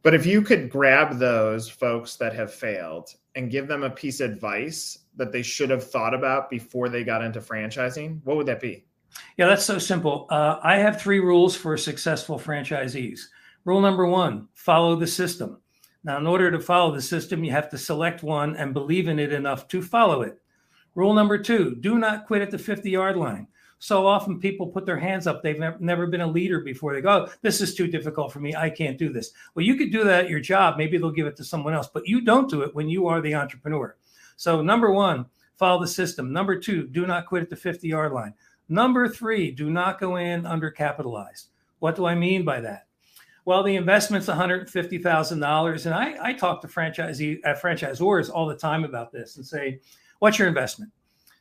But 0.03 0.13
if 0.13 0.25
you 0.25 0.43
could 0.43 0.69
grab 0.69 1.17
those 1.17 1.67
folks 1.67 2.15
that 2.17 2.35
have 2.35 2.53
failed 2.53 3.09
and 3.33 3.49
give 3.49 3.67
them 3.67 3.81
a 3.81 3.89
piece 3.89 4.19
of 4.19 4.29
advice 4.29 4.99
that 5.15 5.31
they 5.31 5.41
should 5.41 5.71
have 5.71 5.89
thought 5.89 6.13
about 6.13 6.49
before 6.49 6.89
they 6.89 7.03
got 7.03 7.23
into 7.23 7.39
franchising, 7.39 8.19
what 8.23 8.37
would 8.37 8.45
that 8.45 8.59
be? 8.59 8.85
Yeah, 9.37 9.47
that's 9.47 9.65
so 9.65 9.79
simple. 9.79 10.27
Uh, 10.29 10.59
I 10.61 10.75
have 10.75 11.01
three 11.01 11.19
rules 11.19 11.55
for 11.55 11.75
successful 11.75 12.37
franchisees. 12.37 13.21
Rule 13.65 13.81
number 13.81 14.05
one 14.05 14.47
follow 14.53 14.95
the 14.95 15.07
system. 15.07 15.59
Now, 16.03 16.17
in 16.17 16.27
order 16.27 16.51
to 16.51 16.59
follow 16.59 16.93
the 16.93 17.01
system, 17.01 17.43
you 17.43 17.51
have 17.51 17.69
to 17.71 17.79
select 17.79 18.21
one 18.21 18.55
and 18.55 18.75
believe 18.75 19.07
in 19.07 19.17
it 19.17 19.33
enough 19.33 19.67
to 19.69 19.81
follow 19.81 20.21
it. 20.21 20.39
Rule 20.93 21.15
number 21.15 21.39
two 21.39 21.75
do 21.75 21.97
not 21.97 22.27
quit 22.27 22.43
at 22.43 22.51
the 22.51 22.59
50 22.59 22.89
yard 22.89 23.17
line. 23.17 23.47
So 23.79 24.07
often 24.07 24.39
people 24.39 24.67
put 24.67 24.85
their 24.85 24.99
hands 24.99 25.27
up. 25.27 25.41
They've 25.41 25.61
never 25.79 26.07
been 26.07 26.21
a 26.21 26.27
leader 26.27 26.61
before. 26.61 26.93
They 26.93 27.01
go, 27.01 27.25
oh, 27.25 27.33
This 27.41 27.59
is 27.59 27.75
too 27.75 27.87
difficult 27.87 28.31
for 28.31 28.39
me. 28.39 28.55
I 28.55 28.69
can't 28.69 28.97
do 28.97 29.11
this. 29.11 29.31
Well, 29.53 29.65
you 29.65 29.75
could 29.75 29.91
do 29.91 30.03
that 30.03 30.25
at 30.25 30.29
your 30.29 30.39
job. 30.39 30.77
Maybe 30.77 30.97
they'll 30.97 31.11
give 31.11 31.27
it 31.27 31.35
to 31.37 31.43
someone 31.43 31.73
else, 31.73 31.89
but 31.93 32.07
you 32.07 32.21
don't 32.21 32.49
do 32.49 32.61
it 32.61 32.73
when 32.73 32.87
you 32.87 33.07
are 33.07 33.19
the 33.19 33.35
entrepreneur. 33.35 33.97
So, 34.37 34.61
number 34.61 34.91
one, 34.91 35.25
follow 35.57 35.81
the 35.81 35.87
system. 35.87 36.31
Number 36.31 36.57
two, 36.59 36.87
do 36.87 37.05
not 37.05 37.25
quit 37.25 37.43
at 37.43 37.49
the 37.49 37.55
50 37.55 37.87
yard 37.87 38.13
line. 38.13 38.33
Number 38.69 39.09
three, 39.09 39.51
do 39.51 39.69
not 39.69 39.99
go 39.99 40.15
in 40.15 40.43
undercapitalized. 40.43 41.47
What 41.79 41.95
do 41.95 42.05
I 42.05 42.15
mean 42.15 42.45
by 42.45 42.61
that? 42.61 42.84
Well, 43.45 43.63
the 43.63 43.75
investment's 43.75 44.27
$150,000. 44.27 45.85
And 45.85 45.95
I, 45.95 46.15
I 46.19 46.33
talk 46.33 46.61
to 46.61 46.67
franchisee, 46.67 47.39
uh, 47.45 47.53
franchisors 47.53 48.29
all 48.29 48.47
the 48.47 48.55
time 48.55 48.83
about 48.83 49.11
this 49.11 49.37
and 49.37 49.45
say, 49.45 49.79
What's 50.19 50.39
your 50.39 50.47
investment? 50.47 50.91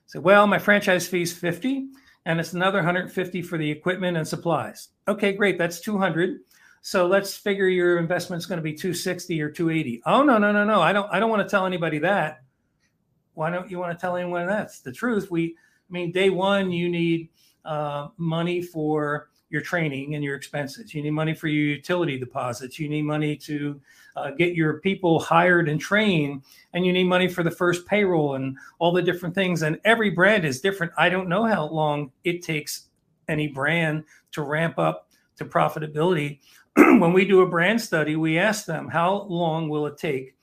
Say, 0.07 0.19
well, 0.19 0.47
my 0.47 0.59
franchise 0.59 1.09
fee 1.09 1.23
is 1.23 1.33
50 1.33 1.89
and 2.27 2.41
it's 2.41 2.53
another 2.53 2.79
150 2.79 3.43
for 3.43 3.59
the 3.59 3.71
equipment 3.71 4.17
and 4.17 4.27
supplies. 4.27 4.89
Okay, 5.09 5.33
great. 5.33 5.59
That's 5.59 5.81
200. 5.81 6.41
So 6.83 7.07
let's 7.07 7.37
figure 7.37 7.69
your 7.69 7.99
investment's 7.99 8.47
going 8.47 8.59
to 8.59 8.63
be 8.63 8.75
260 8.75 9.41
or 9.41 9.51
280. 9.51 10.03
Oh 10.05 10.23
no, 10.23 10.37
no, 10.37 10.53
no, 10.53 10.65
no. 10.65 10.83
I 10.83 10.93
don't 10.93 11.11
I 11.11 11.19
don't 11.19 11.31
want 11.31 11.41
to 11.43 11.51
tell 11.51 11.65
anybody 11.65 11.99
that. 12.01 12.43
Why 13.33 13.51
don't 13.51 13.71
you 13.71 13.79
want 13.79 13.99
to 13.99 14.01
tell 14.01 14.17
anyone 14.17 14.47
that's 14.47 14.81
the 14.81 14.93
truth? 14.93 15.31
We 15.31 15.57
I 15.89 15.93
mean, 15.93 16.13
day 16.13 16.29
one, 16.31 16.71
you 16.71 16.91
need 16.91 17.31
uh, 17.65 18.09
money 18.19 18.61
for 18.61 19.31
your 19.51 19.61
training 19.61 20.15
and 20.15 20.25
your 20.25 20.35
expenses. 20.35 20.95
You 20.95 21.03
need 21.03 21.11
money 21.11 21.35
for 21.35 21.49
your 21.49 21.67
utility 21.67 22.19
deposits. 22.19 22.79
You 22.79 22.89
need 22.89 23.03
money 23.03 23.37
to 23.37 23.81
uh, 24.17 24.31
get 24.33 24.55
your 24.55 24.81
people 24.81 25.19
hired 25.19 25.69
and 25.69 25.81
trained, 25.81 26.43
and 26.73 26.85
you 26.85 26.93
need 26.93 27.05
money 27.05 27.29
for 27.29 27.43
the 27.43 27.51
first 27.51 27.87
payroll 27.87 28.35
and 28.35 28.57
all 28.79 28.93
the 28.93 29.03
different 29.03 29.35
things. 29.35 29.63
And 29.63 29.79
every 29.85 30.11
brand 30.11 30.45
is 30.45 30.61
different. 30.61 30.93
I 30.97 31.09
don't 31.09 31.29
know 31.29 31.45
how 31.45 31.69
long 31.69 32.11
it 32.25 32.43
takes 32.43 32.89
any 33.29 33.49
brand 33.49 34.05
to 34.33 34.43
ramp 34.43 34.79
up 34.79 35.09
to 35.37 35.45
profitability. 35.45 36.41
when 36.77 37.13
we 37.13 37.25
do 37.25 37.43
a 37.43 37.49
brand 37.49 37.81
study, 37.81 38.17
we 38.17 38.39
ask 38.39 38.67
them 38.67 38.89
how 38.89 39.23
long 39.29 39.69
will 39.69 39.87
it 39.87 39.99
take 39.99 40.35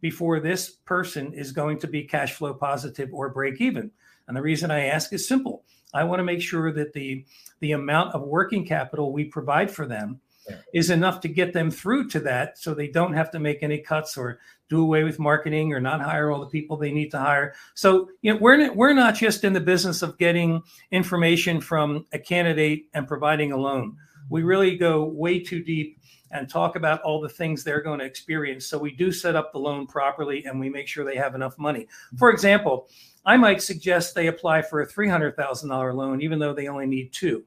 before 0.00 0.40
this 0.40 0.70
person 0.70 1.32
is 1.32 1.52
going 1.52 1.78
to 1.78 1.86
be 1.86 2.04
cash 2.04 2.34
flow 2.34 2.54
positive 2.54 3.12
or 3.12 3.28
break 3.30 3.60
even. 3.60 3.90
And 4.28 4.36
the 4.36 4.42
reason 4.42 4.70
I 4.70 4.86
ask 4.86 5.12
is 5.12 5.26
simple. 5.26 5.64
I 5.94 6.04
want 6.04 6.20
to 6.20 6.24
make 6.24 6.42
sure 6.42 6.72
that 6.72 6.92
the 6.92 7.24
the 7.60 7.72
amount 7.72 8.14
of 8.14 8.22
working 8.22 8.66
capital 8.66 9.12
we 9.12 9.24
provide 9.24 9.70
for 9.70 9.86
them 9.86 10.20
yeah. 10.48 10.56
is 10.74 10.90
enough 10.90 11.20
to 11.20 11.28
get 11.28 11.52
them 11.52 11.70
through 11.70 12.08
to 12.10 12.20
that 12.20 12.58
so 12.58 12.74
they 12.74 12.88
don't 12.88 13.14
have 13.14 13.30
to 13.30 13.38
make 13.38 13.62
any 13.62 13.78
cuts 13.78 14.16
or 14.16 14.38
do 14.68 14.82
away 14.82 15.04
with 15.04 15.18
marketing 15.18 15.72
or 15.72 15.80
not 15.80 16.00
hire 16.00 16.30
all 16.30 16.40
the 16.40 16.46
people 16.46 16.76
they 16.76 16.92
need 16.92 17.10
to 17.10 17.18
hire. 17.18 17.54
So, 17.74 18.10
you 18.22 18.32
know, 18.32 18.38
we're 18.40 18.72
we're 18.72 18.92
not 18.92 19.14
just 19.14 19.44
in 19.44 19.52
the 19.52 19.60
business 19.60 20.02
of 20.02 20.18
getting 20.18 20.62
information 20.90 21.60
from 21.60 22.06
a 22.12 22.18
candidate 22.18 22.86
and 22.94 23.06
providing 23.06 23.52
a 23.52 23.56
loan. 23.56 23.96
We 24.28 24.42
really 24.42 24.76
go 24.76 25.04
way 25.04 25.38
too 25.38 25.62
deep 25.62 25.95
and 26.30 26.48
talk 26.48 26.76
about 26.76 27.02
all 27.02 27.20
the 27.20 27.28
things 27.28 27.62
they're 27.62 27.82
going 27.82 28.00
to 28.00 28.04
experience. 28.04 28.66
So 28.66 28.78
we 28.78 28.92
do 28.92 29.12
set 29.12 29.36
up 29.36 29.52
the 29.52 29.58
loan 29.58 29.86
properly 29.86 30.44
and 30.44 30.58
we 30.58 30.68
make 30.68 30.88
sure 30.88 31.04
they 31.04 31.16
have 31.16 31.34
enough 31.34 31.58
money. 31.58 31.86
For 32.18 32.30
example, 32.30 32.88
I 33.24 33.36
might 33.36 33.62
suggest 33.62 34.14
they 34.14 34.26
apply 34.28 34.62
for 34.62 34.82
a 34.82 34.86
$300,000 34.86 35.94
loan 35.94 36.20
even 36.20 36.38
though 36.38 36.54
they 36.54 36.68
only 36.68 36.86
need 36.86 37.12
two. 37.12 37.44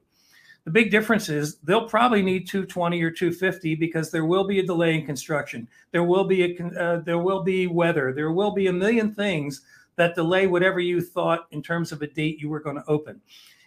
The 0.64 0.70
big 0.70 0.90
difference 0.90 1.28
is 1.28 1.56
they'll 1.58 1.88
probably 1.88 2.22
need 2.22 2.46
220 2.46 3.02
or 3.02 3.10
250 3.10 3.74
because 3.76 4.10
there 4.10 4.26
will 4.26 4.44
be 4.44 4.60
a 4.60 4.66
delay 4.66 4.94
in 4.94 5.06
construction. 5.06 5.66
There 5.90 6.04
will 6.04 6.24
be 6.24 6.44
a 6.44 6.64
uh, 6.78 7.00
there 7.00 7.18
will 7.18 7.42
be 7.42 7.66
weather. 7.66 8.12
There 8.12 8.30
will 8.30 8.50
be 8.50 8.66
a 8.66 8.72
million 8.72 9.14
things 9.14 9.62
that 9.96 10.14
delay 10.14 10.46
whatever 10.46 10.78
you 10.78 11.00
thought 11.00 11.46
in 11.50 11.62
terms 11.62 11.92
of 11.92 12.02
a 12.02 12.06
date 12.06 12.38
you 12.40 12.50
were 12.50 12.60
going 12.60 12.76
to 12.76 12.84
open. 12.88 13.20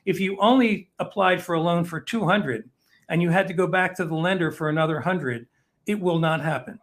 If 0.06 0.20
you 0.20 0.38
only 0.40 0.92
applied 1.00 1.42
for 1.42 1.56
a 1.56 1.62
loan 1.62 1.84
for 1.84 2.00
200 2.00 2.70
and 3.10 3.22
you 3.22 3.30
had 3.30 3.48
to 3.48 3.54
go 3.54 3.68
back 3.68 3.96
to 3.96 4.06
the 4.06 4.16
lender 4.16 4.52
for 4.52 4.70
another 4.70 4.96
100, 4.96 5.48
it 5.86 6.00
will 6.00 6.20
not 6.20 6.42
happen. 6.42 6.80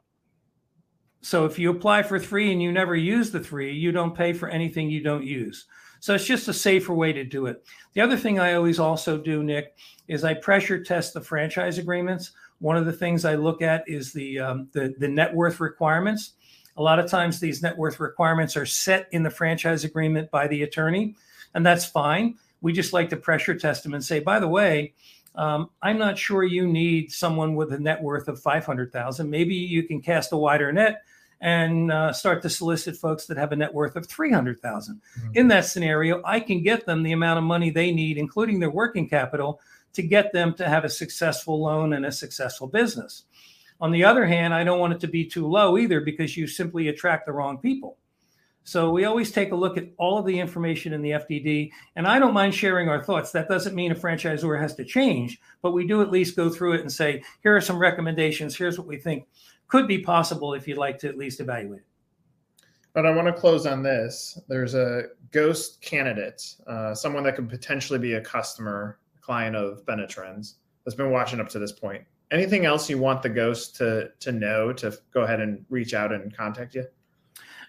So 1.22 1.44
if 1.44 1.58
you 1.58 1.70
apply 1.70 2.02
for 2.02 2.18
3 2.18 2.52
and 2.52 2.62
you 2.62 2.72
never 2.72 2.96
use 2.96 3.30
the 3.30 3.40
3, 3.40 3.72
you 3.72 3.92
don't 3.92 4.14
pay 4.14 4.32
for 4.32 4.48
anything 4.48 4.90
you 4.90 5.02
don't 5.02 5.24
use. 5.24 5.66
So 6.00 6.14
it's 6.14 6.24
just 6.24 6.48
a 6.48 6.54
safer 6.54 6.94
way 6.94 7.12
to 7.12 7.24
do 7.24 7.46
it. 7.46 7.62
The 7.92 8.00
other 8.00 8.16
thing 8.16 8.38
I 8.38 8.54
always 8.54 8.78
also 8.78 9.18
do, 9.18 9.42
Nick, 9.42 9.76
is 10.08 10.24
I 10.24 10.34
pressure 10.34 10.82
test 10.82 11.12
the 11.12 11.20
franchise 11.20 11.76
agreements. 11.76 12.32
One 12.58 12.76
of 12.76 12.86
the 12.86 12.92
things 12.92 13.24
I 13.24 13.34
look 13.34 13.60
at 13.60 13.84
is 13.86 14.12
the 14.12 14.38
um, 14.38 14.68
the, 14.72 14.94
the 14.98 15.08
net 15.08 15.34
worth 15.34 15.60
requirements. 15.60 16.32
A 16.78 16.82
lot 16.82 16.98
of 16.98 17.10
times 17.10 17.38
these 17.38 17.62
net 17.62 17.76
worth 17.76 18.00
requirements 18.00 18.56
are 18.56 18.66
set 18.66 19.08
in 19.12 19.22
the 19.22 19.30
franchise 19.30 19.84
agreement 19.84 20.30
by 20.30 20.48
the 20.48 20.62
attorney, 20.62 21.16
and 21.54 21.64
that's 21.64 21.84
fine. 21.84 22.36
We 22.62 22.72
just 22.72 22.94
like 22.94 23.10
to 23.10 23.16
pressure 23.16 23.54
test 23.54 23.82
them 23.82 23.94
and 23.94 24.04
say, 24.04 24.20
by 24.20 24.38
the 24.38 24.48
way, 24.48 24.94
um, 25.34 25.70
I'm 25.80 25.98
not 25.98 26.18
sure 26.18 26.42
you 26.42 26.66
need 26.66 27.12
someone 27.12 27.54
with 27.54 27.72
a 27.72 27.78
net 27.78 28.02
worth 28.02 28.28
of 28.28 28.40
500,000. 28.40 29.30
Maybe 29.30 29.54
you 29.54 29.84
can 29.84 30.00
cast 30.00 30.32
a 30.32 30.36
wider 30.36 30.72
net 30.72 31.02
and 31.40 31.90
uh, 31.90 32.12
start 32.12 32.42
to 32.42 32.50
solicit 32.50 32.96
folks 32.96 33.26
that 33.26 33.38
have 33.38 33.52
a 33.52 33.56
net 33.56 33.72
worth 33.72 33.96
of 33.96 34.06
300,000. 34.06 34.94
Mm-hmm. 34.94 35.30
In 35.34 35.48
that 35.48 35.64
scenario, 35.64 36.20
I 36.24 36.40
can 36.40 36.62
get 36.62 36.84
them 36.84 37.02
the 37.02 37.12
amount 37.12 37.38
of 37.38 37.44
money 37.44 37.70
they 37.70 37.92
need, 37.92 38.18
including 38.18 38.60
their 38.60 38.70
working 38.70 39.08
capital, 39.08 39.60
to 39.94 40.02
get 40.02 40.32
them 40.32 40.54
to 40.54 40.68
have 40.68 40.84
a 40.84 40.88
successful 40.88 41.62
loan 41.62 41.94
and 41.94 42.04
a 42.04 42.12
successful 42.12 42.66
business. 42.66 43.24
On 43.80 43.90
the 43.90 44.04
other 44.04 44.26
hand, 44.26 44.52
I 44.52 44.64
don't 44.64 44.78
want 44.78 44.92
it 44.92 45.00
to 45.00 45.08
be 45.08 45.24
too 45.24 45.48
low 45.48 45.78
either 45.78 46.00
because 46.00 46.36
you 46.36 46.46
simply 46.46 46.88
attract 46.88 47.24
the 47.24 47.32
wrong 47.32 47.58
people. 47.58 47.96
So 48.64 48.90
we 48.90 49.04
always 49.04 49.32
take 49.32 49.52
a 49.52 49.56
look 49.56 49.76
at 49.76 49.88
all 49.96 50.18
of 50.18 50.26
the 50.26 50.38
information 50.38 50.92
in 50.92 51.02
the 51.02 51.10
FDD, 51.10 51.70
and 51.96 52.06
I 52.06 52.18
don't 52.18 52.34
mind 52.34 52.54
sharing 52.54 52.88
our 52.88 53.02
thoughts. 53.02 53.32
That 53.32 53.48
doesn't 53.48 53.74
mean 53.74 53.90
a 53.90 53.94
franchisor 53.94 54.60
has 54.60 54.74
to 54.76 54.84
change, 54.84 55.40
but 55.62 55.72
we 55.72 55.86
do 55.86 56.02
at 56.02 56.10
least 56.10 56.36
go 56.36 56.50
through 56.50 56.74
it 56.74 56.80
and 56.80 56.92
say, 56.92 57.22
here 57.42 57.56
are 57.56 57.60
some 57.60 57.78
recommendations. 57.78 58.56
Here's 58.56 58.78
what 58.78 58.86
we 58.86 58.98
think 58.98 59.26
could 59.66 59.88
be 59.88 59.98
possible 59.98 60.54
if 60.54 60.68
you'd 60.68 60.78
like 60.78 60.98
to 60.98 61.08
at 61.08 61.16
least 61.16 61.40
evaluate 61.40 61.80
it. 61.80 61.86
But 62.92 63.06
I 63.06 63.14
want 63.14 63.28
to 63.28 63.32
close 63.32 63.66
on 63.66 63.82
this. 63.82 64.38
There's 64.48 64.74
a 64.74 65.04
ghost 65.30 65.80
candidate, 65.80 66.42
uh, 66.66 66.94
someone 66.94 67.22
that 67.24 67.36
could 67.36 67.48
potentially 67.48 67.98
be 67.98 68.14
a 68.14 68.20
customer, 68.20 68.98
client 69.20 69.54
of 69.54 69.84
Benetrends 69.86 70.54
that's 70.84 70.96
been 70.96 71.10
watching 71.10 71.40
up 71.40 71.48
to 71.50 71.58
this 71.58 71.72
point. 71.72 72.02
Anything 72.32 72.64
else 72.64 72.90
you 72.90 72.98
want 72.98 73.22
the 73.22 73.28
ghost 73.28 73.76
to 73.76 74.10
to 74.20 74.32
know 74.32 74.72
to 74.72 74.96
go 75.12 75.22
ahead 75.22 75.40
and 75.40 75.64
reach 75.68 75.94
out 75.94 76.12
and 76.12 76.36
contact 76.36 76.74
you? 76.74 76.84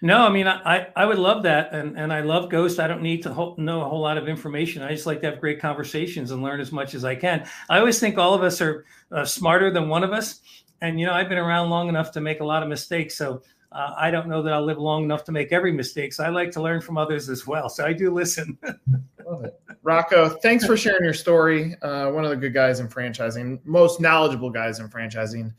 No, 0.04 0.26
I 0.26 0.30
mean, 0.30 0.48
I, 0.48 0.88
I 0.96 1.06
would 1.06 1.20
love 1.20 1.44
that. 1.44 1.72
And, 1.72 1.96
and 1.96 2.12
I 2.12 2.22
love 2.22 2.50
Ghost. 2.50 2.80
I 2.80 2.88
don't 2.88 3.02
need 3.02 3.22
to 3.22 3.32
ho- 3.32 3.54
know 3.56 3.82
a 3.82 3.88
whole 3.88 4.00
lot 4.00 4.18
of 4.18 4.28
information. 4.28 4.82
I 4.82 4.90
just 4.90 5.06
like 5.06 5.20
to 5.20 5.30
have 5.30 5.40
great 5.40 5.60
conversations 5.60 6.32
and 6.32 6.42
learn 6.42 6.60
as 6.60 6.72
much 6.72 6.94
as 6.94 7.04
I 7.04 7.14
can. 7.14 7.46
I 7.70 7.78
always 7.78 8.00
think 8.00 8.18
all 8.18 8.34
of 8.34 8.42
us 8.42 8.60
are 8.60 8.84
uh, 9.12 9.24
smarter 9.24 9.70
than 9.72 9.88
one 9.88 10.02
of 10.02 10.12
us. 10.12 10.40
And, 10.80 10.98
you 10.98 11.06
know, 11.06 11.12
I've 11.12 11.28
been 11.28 11.38
around 11.38 11.70
long 11.70 11.88
enough 11.88 12.10
to 12.12 12.20
make 12.20 12.40
a 12.40 12.44
lot 12.44 12.64
of 12.64 12.68
mistakes. 12.68 13.16
So 13.16 13.42
uh, 13.70 13.94
I 13.96 14.10
don't 14.10 14.26
know 14.26 14.42
that 14.42 14.52
I'll 14.52 14.64
live 14.64 14.78
long 14.78 15.04
enough 15.04 15.22
to 15.24 15.32
make 15.32 15.52
every 15.52 15.70
mistake. 15.70 16.12
So 16.12 16.24
I 16.24 16.30
like 16.30 16.50
to 16.52 16.62
learn 16.62 16.80
from 16.80 16.98
others 16.98 17.28
as 17.28 17.46
well. 17.46 17.68
So 17.68 17.86
I 17.86 17.92
do 17.92 18.12
listen. 18.12 18.58
Love 19.24 19.44
it. 19.44 19.60
Rocco, 19.84 20.28
thanks 20.28 20.66
for 20.66 20.76
sharing 20.76 21.04
your 21.04 21.14
story. 21.14 21.76
Uh, 21.80 22.10
one 22.10 22.24
of 22.24 22.30
the 22.30 22.36
good 22.36 22.54
guys 22.54 22.80
in 22.80 22.88
franchising, 22.88 23.60
most 23.64 24.00
knowledgeable 24.00 24.50
guys 24.50 24.80
in 24.80 24.88
franchising. 24.88 25.52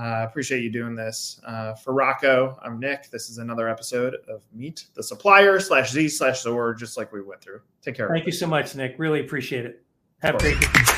Uh, 0.00 0.24
appreciate 0.24 0.62
you 0.62 0.70
doing 0.70 0.94
this. 0.94 1.40
Uh, 1.46 1.74
for 1.74 1.92
Rocco, 1.92 2.58
I'm 2.62 2.80
Nick. 2.80 3.10
This 3.10 3.28
is 3.28 3.36
another 3.36 3.68
episode 3.68 4.16
of 4.28 4.42
Meet 4.54 4.86
the 4.94 5.02
Supplier 5.02 5.60
slash 5.60 5.90
Z 5.90 6.08
slash 6.08 6.40
Zor, 6.40 6.72
just 6.72 6.96
like 6.96 7.12
we 7.12 7.20
went 7.20 7.42
through. 7.42 7.60
Take 7.82 7.96
care. 7.96 8.08
Thank 8.08 8.24
you 8.24 8.32
so 8.32 8.46
much, 8.46 8.74
Nick. 8.74 8.94
Really 8.98 9.20
appreciate 9.20 9.66
it. 9.66 9.82
Have 10.22 10.36
a 10.36 10.38
great 10.38 10.58
day. 10.58 10.89